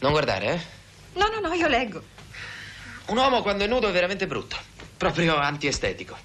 [0.00, 0.60] Non guardare, eh?
[1.14, 2.02] No, no, no, io leggo.
[3.08, 4.56] Un uomo quando è nudo è veramente brutto.
[4.96, 6.16] Proprio antiestetico.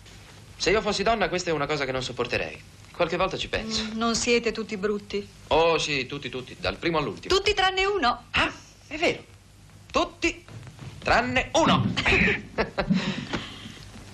[0.55, 2.79] Se io fossi donna, questa è una cosa che non sopporterei.
[2.93, 3.87] Qualche volta ci penso.
[3.93, 5.27] Non siete tutti brutti.
[5.47, 7.33] Oh, sì, tutti, tutti, dal primo all'ultimo.
[7.33, 8.25] Tutti tranne uno.
[8.31, 8.51] Ah,
[8.87, 9.23] è vero.
[9.91, 10.45] Tutti,
[10.99, 11.93] tranne uno.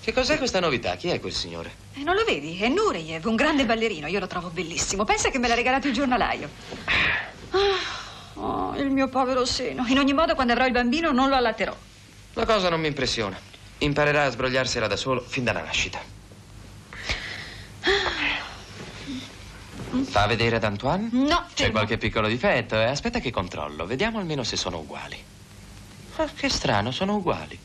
[0.00, 0.96] che cos'è questa novità?
[0.96, 1.86] Chi è quel signore?
[1.94, 2.56] E non lo vedi?
[2.58, 4.06] È Nureyev, un grande ballerino.
[4.06, 5.04] Io lo trovo bellissimo.
[5.04, 6.48] Pensa che me l'ha regalato il giornalaio.
[7.50, 7.78] Ah,
[8.34, 9.84] oh, il mio povero seno.
[9.88, 11.76] In ogni modo, quando avrò il bambino, non lo allatterò.
[12.34, 13.38] La cosa non mi impressiona.
[13.78, 16.00] Imparerà a sbrogliarsela da solo fin dalla nascita.
[20.04, 21.08] Fa vedere ad Antoine?
[21.12, 22.84] No, C'è qualche piccolo difetto, eh?
[22.84, 23.86] Aspetta che controllo.
[23.86, 25.16] Vediamo almeno se sono uguali.
[26.16, 27.58] Ah, che strano, sono uguali.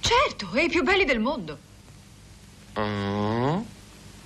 [0.00, 1.58] Certo, è i più belli del mondo.
[2.78, 3.58] Mm.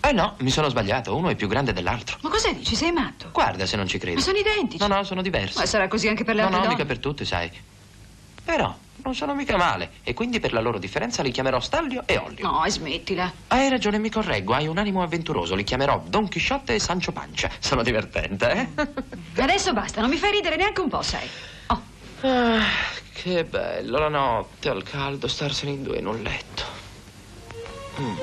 [0.00, 1.16] Eh no, mi sono sbagliato.
[1.16, 2.18] Uno è più grande dell'altro.
[2.20, 2.76] Ma cosa dici?
[2.76, 3.30] Sei matto?
[3.33, 4.16] Guarda se non ci credi.
[4.16, 4.87] Ma sono identici.
[4.87, 5.59] No, no, sono diversi.
[5.59, 6.78] Ma sarà così anche per le no, altre no, donne?
[6.78, 7.50] mica per tutti, sai.
[8.44, 9.90] Però non sono mica male.
[10.02, 12.50] E quindi per la loro differenza li chiamerò Staglio e Ollio.
[12.50, 13.33] No, e smettila.
[13.48, 14.54] Hai ragione, mi correggo.
[14.54, 15.54] Hai un animo avventuroso.
[15.54, 17.50] Li chiamerò Don Chisciotte e Sancio Pancia.
[17.59, 19.42] Sono divertente, eh?
[19.42, 21.28] Adesso basta, non mi fai ridere neanche un po', sai.
[22.26, 22.62] Ah,
[23.12, 26.62] che bello la notte al caldo starsene in due in un letto.
[28.00, 28.16] Mm.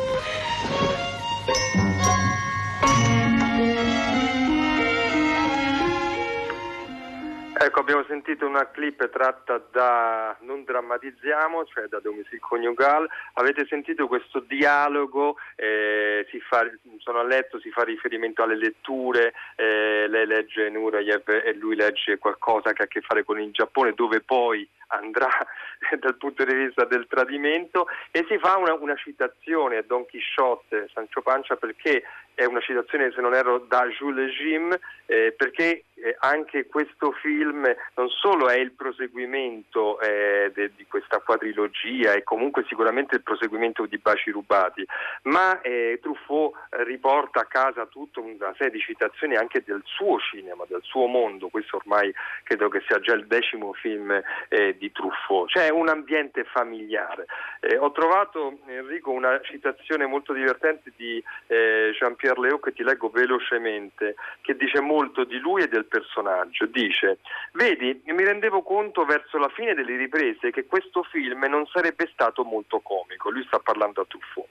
[7.63, 13.07] Ecco, abbiamo sentito una clip tratta da Non drammatizziamo, cioè da Domicil Coniugal.
[13.33, 20.07] Avete sentito questo dialogo, eh, fa, sono a letto, si fa riferimento alle letture, eh,
[20.07, 23.93] lei legge Nureyev e lui legge qualcosa che ha a che fare con il Giappone,
[23.93, 25.29] dove poi andrà
[25.99, 30.89] dal punto di vista del tradimento e si fa una, una citazione a Don Chisciotte,
[30.91, 32.03] Sancho Pancia, perché
[32.33, 37.63] è una citazione, se non erro, da Jules Jim, eh, perché eh, anche questo film
[37.95, 43.85] non solo è il proseguimento eh, de- di questa quadrilogia e comunque sicuramente il proseguimento
[43.85, 44.85] di Baci rubati,
[45.23, 46.55] ma eh, Truffaut
[46.85, 51.49] riporta a casa tutta una serie di citazioni anche del suo cinema, del suo mondo,
[51.49, 52.11] questo ormai
[52.43, 57.25] credo che sia già il decimo film eh, di Truffaut, c'è un ambiente familiare.
[57.59, 64.15] Eh, ho trovato Enrico una citazione molto divertente di Jean-Pierre Léaud che ti leggo velocemente,
[64.41, 66.65] che dice molto di lui e del personaggio.
[66.65, 67.19] Dice,
[67.53, 72.43] vedi, mi rendevo conto verso la fine delle riprese che questo film non sarebbe stato
[72.43, 74.47] molto comico, lui sta parlando a Truffaut.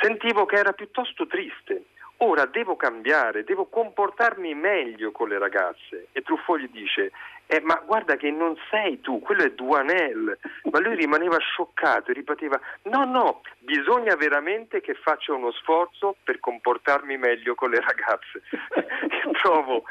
[0.00, 1.84] Sentivo che era piuttosto triste.
[2.22, 6.06] ora devo cambiare, devo comportarmi meglio con le ragazze.
[6.12, 7.10] E Truffaut gli dice,
[7.46, 10.38] eh, ma guarda che non sei tu, quello è Duanel.
[10.70, 16.40] Ma lui rimaneva scioccato e ripeteva, no, no, bisogna veramente che faccia uno sforzo per
[16.40, 18.42] comportarmi meglio con le ragazze.
[19.42, 19.84] Trovo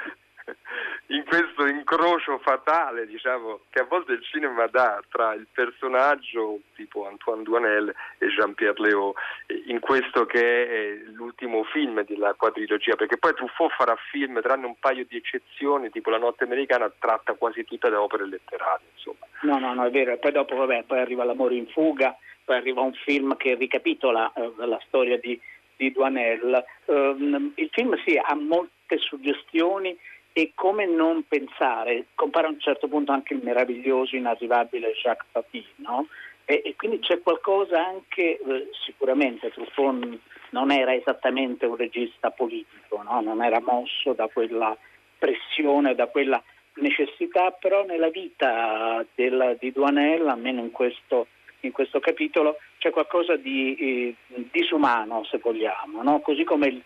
[1.08, 7.08] in questo incrocio fatale, diciamo, che a volte il cinema dà tra il personaggio tipo
[7.08, 9.16] Antoine Duanel e Jean-Pierre Léaud,
[9.48, 14.42] eh, in questo che è eh, l'ultimo film della quadrilogia, perché poi Truffaut farà film,
[14.42, 18.88] tranne un paio di eccezioni, tipo La notte americana, tratta quasi tutte da opere letterarie,
[18.94, 19.26] insomma.
[19.42, 20.12] No, no, no, è vero.
[20.12, 24.32] E poi dopo, vabbè, poi arriva L'amore in fuga, poi arriva un film che ricapitola
[24.34, 25.39] eh, la storia di,
[25.76, 26.64] di Duanel.
[26.86, 29.98] Um, il film sì, ha molte suggestioni
[30.34, 35.66] e come non pensare, compare a un certo punto anche il meraviglioso, inarrivabile Jacques Papi,
[35.78, 36.08] no?
[36.46, 40.20] e, e, quindi c'è qualcosa anche, eh, sicuramente Truffaut
[40.52, 43.22] non era esattamente un regista politico, no?
[43.22, 44.76] non era mosso da quella
[45.18, 46.42] pressione, da quella
[46.76, 51.28] necessità, però nella vita del, di Duanel, almeno in questo,
[51.62, 56.20] in questo, capitolo, c'è qualcosa di eh, disumano, se vogliamo, no?
[56.20, 56.84] così come il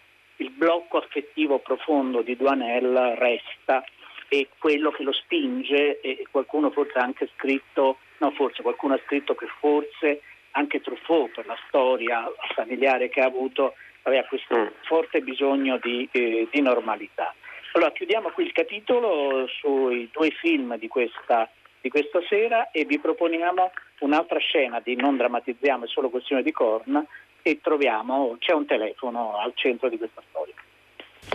[0.55, 3.83] blocco affettivo profondo di Duanel resta
[4.27, 9.01] e quello che lo spinge e qualcuno forse ha anche scritto, no forse qualcuno ha
[9.05, 12.25] scritto che forse anche Truffaut per la storia
[12.55, 14.67] familiare che ha avuto aveva questo mm.
[14.83, 17.33] forte bisogno di, eh, di normalità.
[17.73, 21.49] Allora chiudiamo qui il capitolo sui due film di questa,
[21.81, 26.51] di questa sera e vi proponiamo un'altra scena di Non drammatizziamo, è solo questione di
[26.51, 27.05] corna,
[27.47, 30.55] e troviamo, c'è un telefono al centro di questa storia.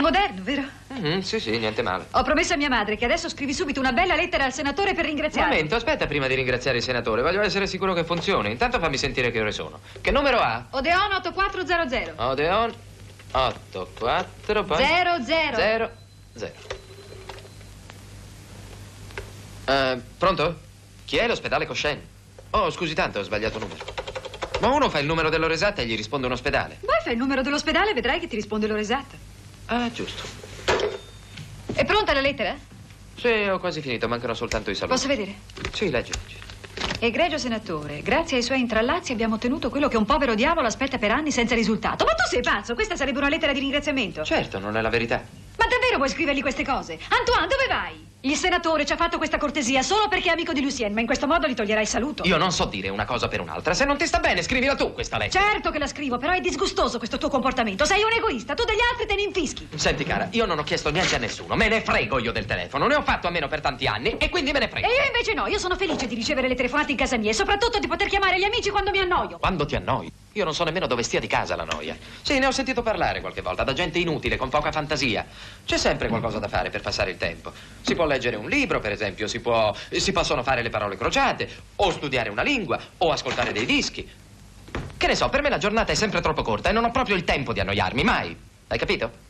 [0.01, 0.63] Moderno, vero?
[0.95, 2.07] Mm, sì, sì, niente male.
[2.13, 5.05] Ho promesso a mia madre che adesso scrivi subito una bella lettera al senatore per
[5.05, 5.53] Un ringraziarlo.
[5.53, 7.23] momento, aspetta prima di ringraziare il senatore.
[7.23, 8.51] Voglio essere sicuro che funzioni.
[8.51, 9.79] Intanto fammi sentire che ore sono.
[10.01, 10.67] Che numero ha?
[10.71, 12.23] Odeon 8400.
[12.25, 12.75] Odeon
[13.31, 15.23] 84 poi 00.
[15.23, 15.91] 0
[16.35, 16.51] 0.
[19.67, 20.57] Eh, pronto?
[21.05, 22.01] Chi è l'ospedale Coscen?
[22.51, 24.00] Oh, scusi tanto, ho sbagliato numero.
[24.61, 26.79] Ma uno fa il numero dell'ora esatta e gli risponde un ospedale.
[26.81, 29.17] Poi fai il numero dell'ospedale e vedrai che ti risponde l'ora esatta.
[29.67, 30.23] Ah, giusto.
[31.73, 32.55] È pronta la lettera?
[33.17, 34.95] Sì, ho quasi finito, mancano soltanto i saluti.
[34.95, 35.35] Posso vedere?
[35.73, 36.37] Sì, leggi, leggi.
[36.99, 41.11] Egregio senatore, grazie ai suoi intrallazzi abbiamo ottenuto quello che un povero diavolo aspetta per
[41.11, 42.05] anni senza risultato.
[42.05, 42.75] Ma tu sei pazzo?
[42.75, 44.23] Questa sarebbe una lettera di ringraziamento.
[44.25, 45.23] Certo, non è la verità.
[45.57, 46.99] Ma davvero vuoi scrivergli queste cose?
[47.09, 48.10] Antoine, dove vai?
[48.23, 51.07] Il senatore ci ha fatto questa cortesia solo perché è amico di Lucien, ma in
[51.07, 52.23] questo modo gli toglierai il saluto.
[52.27, 53.73] Io non so dire una cosa per un'altra.
[53.73, 55.43] Se non ti sta bene, scrivila tu questa lettera.
[55.43, 57.87] Certo che la scrivo, però è disgustoso questo tuo comportamento.
[57.87, 59.69] Sei un egoista, tu degli altri te ne infischi.
[59.75, 61.57] Senti, cara, io non ho chiesto niente a nessuno.
[61.57, 62.87] Me ne frego io del telefono.
[62.89, 64.87] Ne ho fatto a meno per tanti anni e quindi me ne frego.
[64.87, 67.35] E io invece no, io sono felice di ricevere le telefonate in casa mia e
[67.35, 69.39] soprattutto di poter chiamare gli amici quando mi annoio.
[69.39, 70.13] Quando ti annoi?
[70.35, 71.97] Io non so nemmeno dove stia di casa la noia.
[72.23, 75.27] Sì, ne ho sentito parlare qualche volta da gente inutile, con poca fantasia.
[75.65, 77.51] C'è sempre qualcosa da fare per passare il tempo.
[77.81, 81.49] Si può leggere un libro, per esempio, si, può, si possono fare le parole crociate,
[81.77, 84.09] o studiare una lingua, o ascoltare dei dischi.
[84.97, 87.17] Che ne so, per me la giornata è sempre troppo corta e non ho proprio
[87.17, 88.37] il tempo di annoiarmi, mai.
[88.69, 89.29] Hai capito?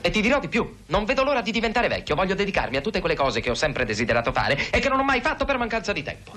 [0.00, 3.00] E ti dirò di più, non vedo l'ora di diventare vecchio, voglio dedicarmi a tutte
[3.00, 5.92] quelle cose che ho sempre desiderato fare e che non ho mai fatto per mancanza
[5.92, 6.32] di tempo.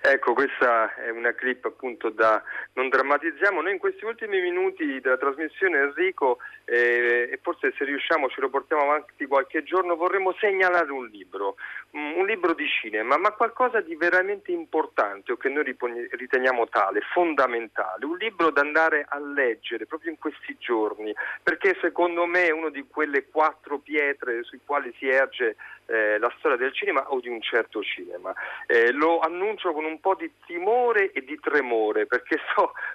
[0.00, 2.42] Ecco, questa è una clip appunto da
[2.78, 3.60] non drammatizziamo.
[3.60, 8.48] Noi in questi ultimi minuti della trasmissione Enrico, eh, e forse se riusciamo ce lo
[8.48, 11.56] portiamo avanti qualche giorno, vorremmo segnalare un libro,
[11.96, 17.00] mm, un libro di cinema, ma qualcosa di veramente importante o che noi riteniamo tale,
[17.12, 21.12] fondamentale, un libro da andare a leggere proprio in questi giorni,
[21.42, 25.56] perché secondo me è uno di quelle quattro pietre sui quali si erge
[25.88, 28.32] eh, la storia del cinema o di un certo cinema.
[28.66, 32.38] Eh, lo annuncio con un po' di timore e di tremore perché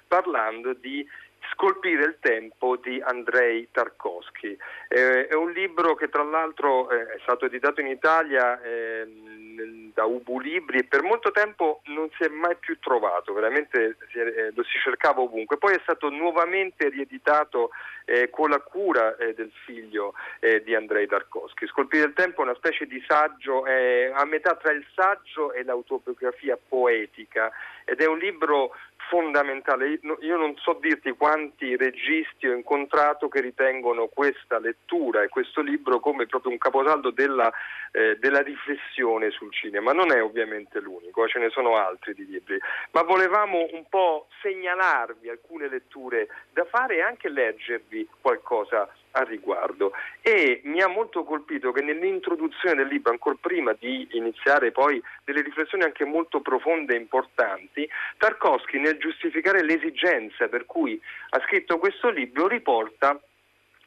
[0.06, 1.06] parlando di
[1.52, 4.56] Scolpire il tempo di Andrei Tarkovsky.
[4.88, 10.04] Eh, è un libro che tra l'altro eh, è stato editato in Italia ehm, da
[10.04, 14.26] Ubu Libri e per molto tempo non si è mai più trovato, veramente si è-
[14.26, 15.58] eh, lo si cercava ovunque.
[15.58, 17.70] Poi è stato nuovamente rieditato
[18.06, 21.66] eh, con la cura eh, del figlio eh, di Andrei Tarkovsky.
[21.66, 25.62] Scolpire il tempo è una specie di saggio eh, a metà tra il saggio e
[25.62, 27.52] l'autobiografia poetica
[27.84, 28.74] ed è un libro
[29.08, 30.00] fondamentale.
[30.20, 36.00] Io- non so dirti quanti registi ho incontrato che ritengono questa lettura e questo libro
[36.00, 37.52] come proprio un caposaldo della,
[37.92, 39.92] eh, della riflessione sul cinema.
[39.92, 42.58] Non è ovviamente l'unico, eh, ce ne sono altri di libri,
[42.92, 49.92] ma volevamo un po' segnalarvi alcune letture da fare e anche leggervi qualcosa al riguardo
[50.20, 55.42] e mi ha molto colpito che nell'introduzione del libro, ancora prima di iniziare poi delle
[55.42, 57.88] riflessioni anche molto profonde e importanti,
[58.18, 61.00] Tarkovsky nel giustificare l'esigenza per cui
[61.30, 63.20] ha scritto questo libro riporta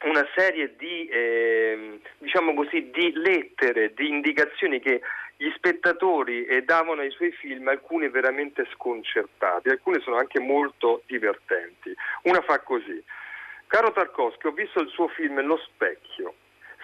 [0.03, 5.01] una serie di, eh, diciamo così, di lettere, di indicazioni che
[5.37, 11.95] gli spettatori eh, davano ai suoi film, alcune veramente sconcertate, alcune sono anche molto divertenti.
[12.23, 13.03] Una fa così.
[13.67, 16.35] Caro Tarkovsky, ho visto il suo film Lo specchio.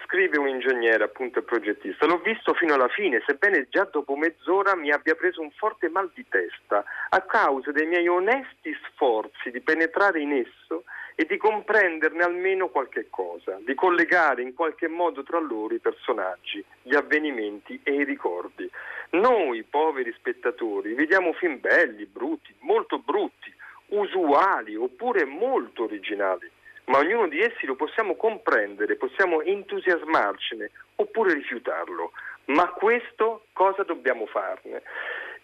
[0.04, 2.04] Scrive un ingegnere, appunto il progettista.
[2.04, 6.10] L'ho visto fino alla fine, sebbene già dopo mezz'ora mi abbia preso un forte mal
[6.14, 12.22] di testa, a causa dei miei onesti sforzi di penetrare in esso e di comprenderne
[12.22, 17.94] almeno qualche cosa, di collegare in qualche modo tra loro i personaggi, gli avvenimenti e
[17.94, 18.70] i ricordi.
[19.12, 23.50] Noi, poveri spettatori, vediamo film belli, brutti, molto brutti,
[23.86, 26.50] usuali oppure molto originali
[26.86, 32.12] ma ognuno di essi lo possiamo comprendere, possiamo entusiasmarcene oppure rifiutarlo.
[32.46, 34.82] Ma questo cosa dobbiamo farne?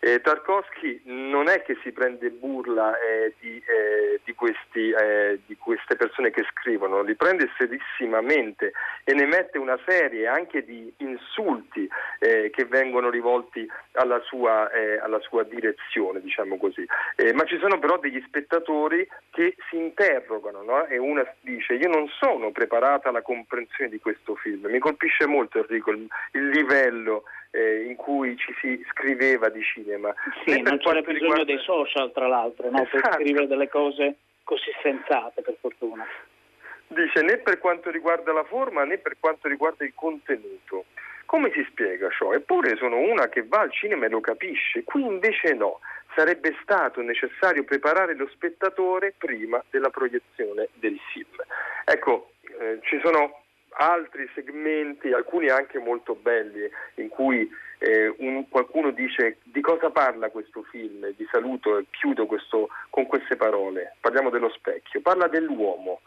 [0.02, 5.56] Eh, Tarkovsky non è che si prende burla eh, di, eh, di, questi, eh, di,
[5.58, 8.72] queste persone che scrivono, li prende serissimamente
[9.04, 11.86] e ne mette una serie anche di insulti
[12.18, 16.86] eh, che vengono rivolti alla sua, eh, alla sua direzione, diciamo così.
[17.34, 20.86] ma ci sono però degli spettatori che si interrogano no?
[20.86, 25.58] e una dice io non sono preparata alla comprensione di questo film, mi colpisce molto
[25.58, 30.14] Enrico il, il livello eh, in cui ci si scriveva di cinema.
[30.44, 31.44] Sì, non c'era bisogno riguarda...
[31.44, 32.82] dei social, tra l'altro, no?
[32.82, 33.00] esatto.
[33.00, 36.06] per scrivere delle cose così sensate, per fortuna.
[36.88, 40.86] Dice né per quanto riguarda la forma né per quanto riguarda il contenuto.
[41.24, 42.32] Come si spiega ciò?
[42.32, 45.78] Eppure sono una che va al cinema e lo capisce, qui invece no.
[46.16, 51.36] Sarebbe stato necessario preparare lo spettatore prima della proiezione del film.
[51.84, 53.39] Ecco, eh, ci sono
[53.72, 57.48] altri segmenti, alcuni anche molto belli, in cui
[57.78, 63.06] eh, un, qualcuno dice di cosa parla questo film, vi saluto e chiudo questo, con
[63.06, 66.00] queste parole, parliamo dello specchio, parla dell'uomo,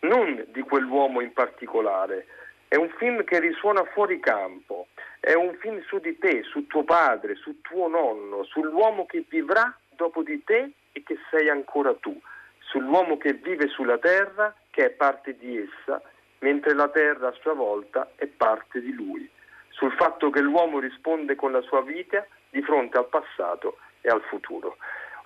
[0.00, 2.26] non di quell'uomo in particolare,
[2.68, 4.88] è un film che risuona fuori campo,
[5.20, 9.76] è un film su di te, su tuo padre, su tuo nonno, sull'uomo che vivrà
[9.88, 12.16] dopo di te e che sei ancora tu,
[12.58, 16.00] sull'uomo che vive sulla terra, che è parte di essa
[16.40, 19.28] mentre la terra a sua volta è parte di lui,
[19.70, 24.22] sul fatto che l'uomo risponde con la sua vita di fronte al passato e al
[24.22, 24.76] futuro.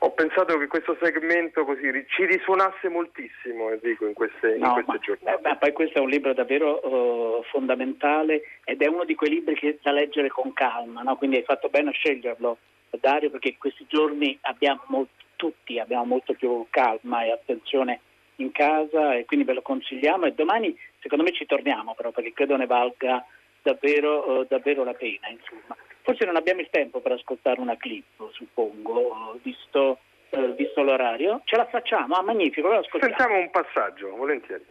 [0.04, 4.98] Ho pensato che questo segmento così ci risuonasse moltissimo, Enrico, in queste, no, in queste
[4.98, 5.40] giornate.
[5.42, 9.54] Ma, poi questo è un libro davvero uh, fondamentale ed è uno di quei libri
[9.54, 11.16] che da leggere con calma, no?
[11.16, 12.58] quindi hai fatto bene a sceglierlo,
[12.90, 18.00] Dario, perché in questi giorni abbiamo molto, tutti abbiamo molto più calma e attenzione
[18.36, 22.32] in casa e quindi ve lo consigliamo e domani secondo me ci torniamo però perché
[22.32, 23.24] credo ne valga
[23.62, 25.28] davvero, eh, davvero la pena.
[25.28, 25.76] Insomma.
[26.02, 29.98] Forse non abbiamo il tempo per ascoltare una clip, suppongo, visto,
[30.30, 31.42] eh, visto l'orario.
[31.44, 32.16] Ce la facciamo?
[32.16, 33.38] Ah, magnifico, lo ascoltiamo.
[33.38, 34.64] Un passaggio, volentieri.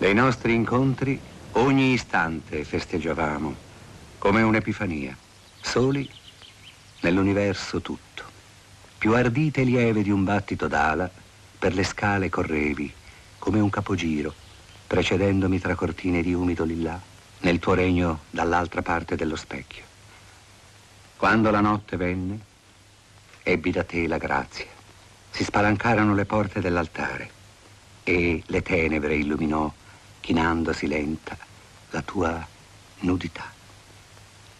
[0.00, 1.20] Dei nostri incontri
[1.50, 3.54] ogni istante festeggiavamo,
[4.16, 5.14] come un'epifania,
[5.60, 6.08] soli
[7.00, 8.22] nell'universo tutto.
[8.96, 11.10] Più ardite e lieve di un battito d'ala,
[11.58, 12.90] per le scale correvi,
[13.38, 14.32] come un capogiro,
[14.86, 16.98] precedendomi tra cortine di umido lillà,
[17.40, 19.84] nel tuo regno dall'altra parte dello specchio.
[21.18, 22.38] Quando la notte venne,
[23.42, 24.64] ebbi da te la grazia.
[25.30, 27.30] Si spalancarono le porte dell'altare
[28.02, 29.70] e le tenebre illuminò
[30.20, 31.36] chinandosi lenta
[31.90, 32.46] la tua
[33.00, 33.44] nudità.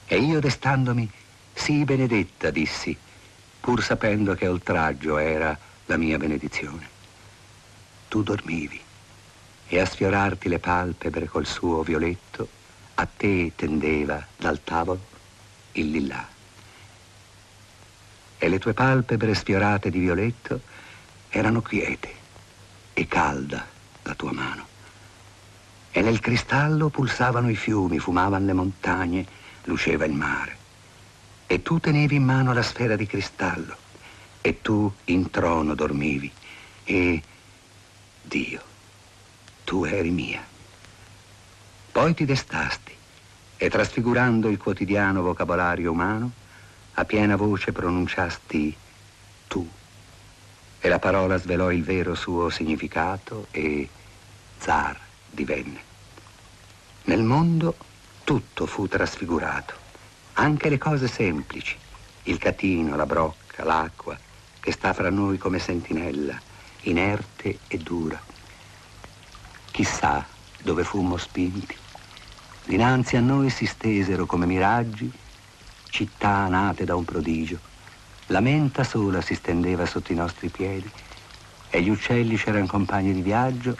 [0.06, 1.08] E io destandomi,
[1.52, 2.96] sì benedetta, dissi,
[3.60, 5.56] pur sapendo che oltraggio era
[5.86, 6.88] la mia benedizione.
[8.08, 8.80] Tu dormivi
[9.68, 12.48] e a sfiorarti le palpebre col suo violetto,
[12.94, 15.06] a te tendeva dal tavolo
[15.72, 16.26] il lillà.
[18.36, 20.60] E le tue palpebre sfiorate di violetto
[21.28, 22.14] erano quiete
[22.94, 23.64] e calda
[24.02, 24.69] la tua mano.
[25.92, 29.26] E nel cristallo pulsavano i fiumi, fumavano le montagne,
[29.64, 30.56] luceva il mare.
[31.48, 33.76] E tu tenevi in mano la sfera di cristallo.
[34.40, 36.30] E tu in trono dormivi.
[36.84, 37.22] E
[38.22, 38.62] Dio,
[39.64, 40.46] tu eri mia.
[41.90, 42.94] Poi ti destasti
[43.56, 46.30] e trasfigurando il quotidiano vocabolario umano,
[46.94, 48.74] a piena voce pronunciasti
[49.48, 49.68] tu.
[50.78, 53.88] E la parola svelò il vero suo significato e
[54.58, 55.88] zar divenne.
[57.04, 57.76] Nel mondo
[58.24, 59.74] tutto fu trasfigurato,
[60.34, 61.76] anche le cose semplici,
[62.24, 64.18] il catino, la brocca, l'acqua,
[64.60, 66.38] che sta fra noi come sentinella,
[66.82, 68.20] inerte e dura.
[69.70, 70.26] Chissà
[70.62, 71.76] dove fummo spinti.
[72.64, 75.10] Dinanzi a noi si stesero come miraggi
[75.88, 77.58] città nate da un prodigio.
[78.26, 80.90] La menta sola si stendeva sotto i nostri piedi
[81.68, 83.76] e gli uccelli c'erano compagni di viaggio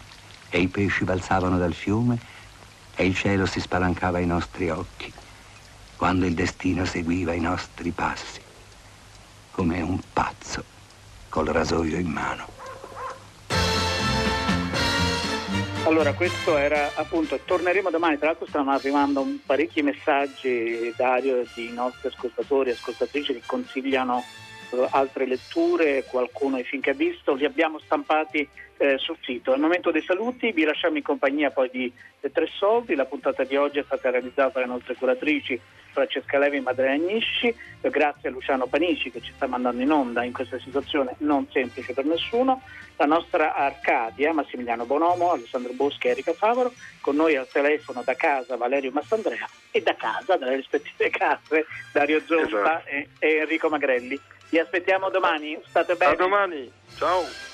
[0.51, 2.19] e i pesci balzavano dal fiume
[2.97, 5.13] e il cielo si spalancava ai nostri occhi
[5.97, 8.41] quando il destino seguiva i nostri passi
[9.51, 10.65] come un pazzo
[11.29, 12.59] col rasoio in mano.
[15.85, 22.09] Allora, questo era appunto, torneremo domani, tra l'altro stanno arrivando parecchi messaggi, Dario, di nostri
[22.09, 24.25] ascoltatori e ascoltatrici che consigliano
[24.71, 28.49] eh, altre letture, qualcuno i film che ha visto, li abbiamo stampati
[28.81, 29.53] eh, sul sito.
[29.53, 33.45] Al momento dei saluti vi lasciamo in compagnia poi di eh, Tre Soldi, la puntata
[33.45, 35.61] di oggi è stata realizzata dalle nostre curatrici
[35.93, 39.91] Francesca Levi e Madre Agnisci, eh, grazie a Luciano Panici che ci sta mandando in
[39.91, 42.63] onda in questa situazione non semplice per nessuno,
[42.97, 46.73] la nostra Arcadia, Massimiliano Bonomo, Alessandro Boschi e Erika Favaro,
[47.03, 52.23] con noi al telefono da casa Valerio Massandrea e da casa, dalle rispettive case, Dario
[52.25, 52.89] Zompa Esatto.
[52.89, 54.19] e, e Enrico Magrelli.
[54.49, 56.13] Vi aspettiamo domani, state bene.
[56.13, 57.50] A domani, ciao.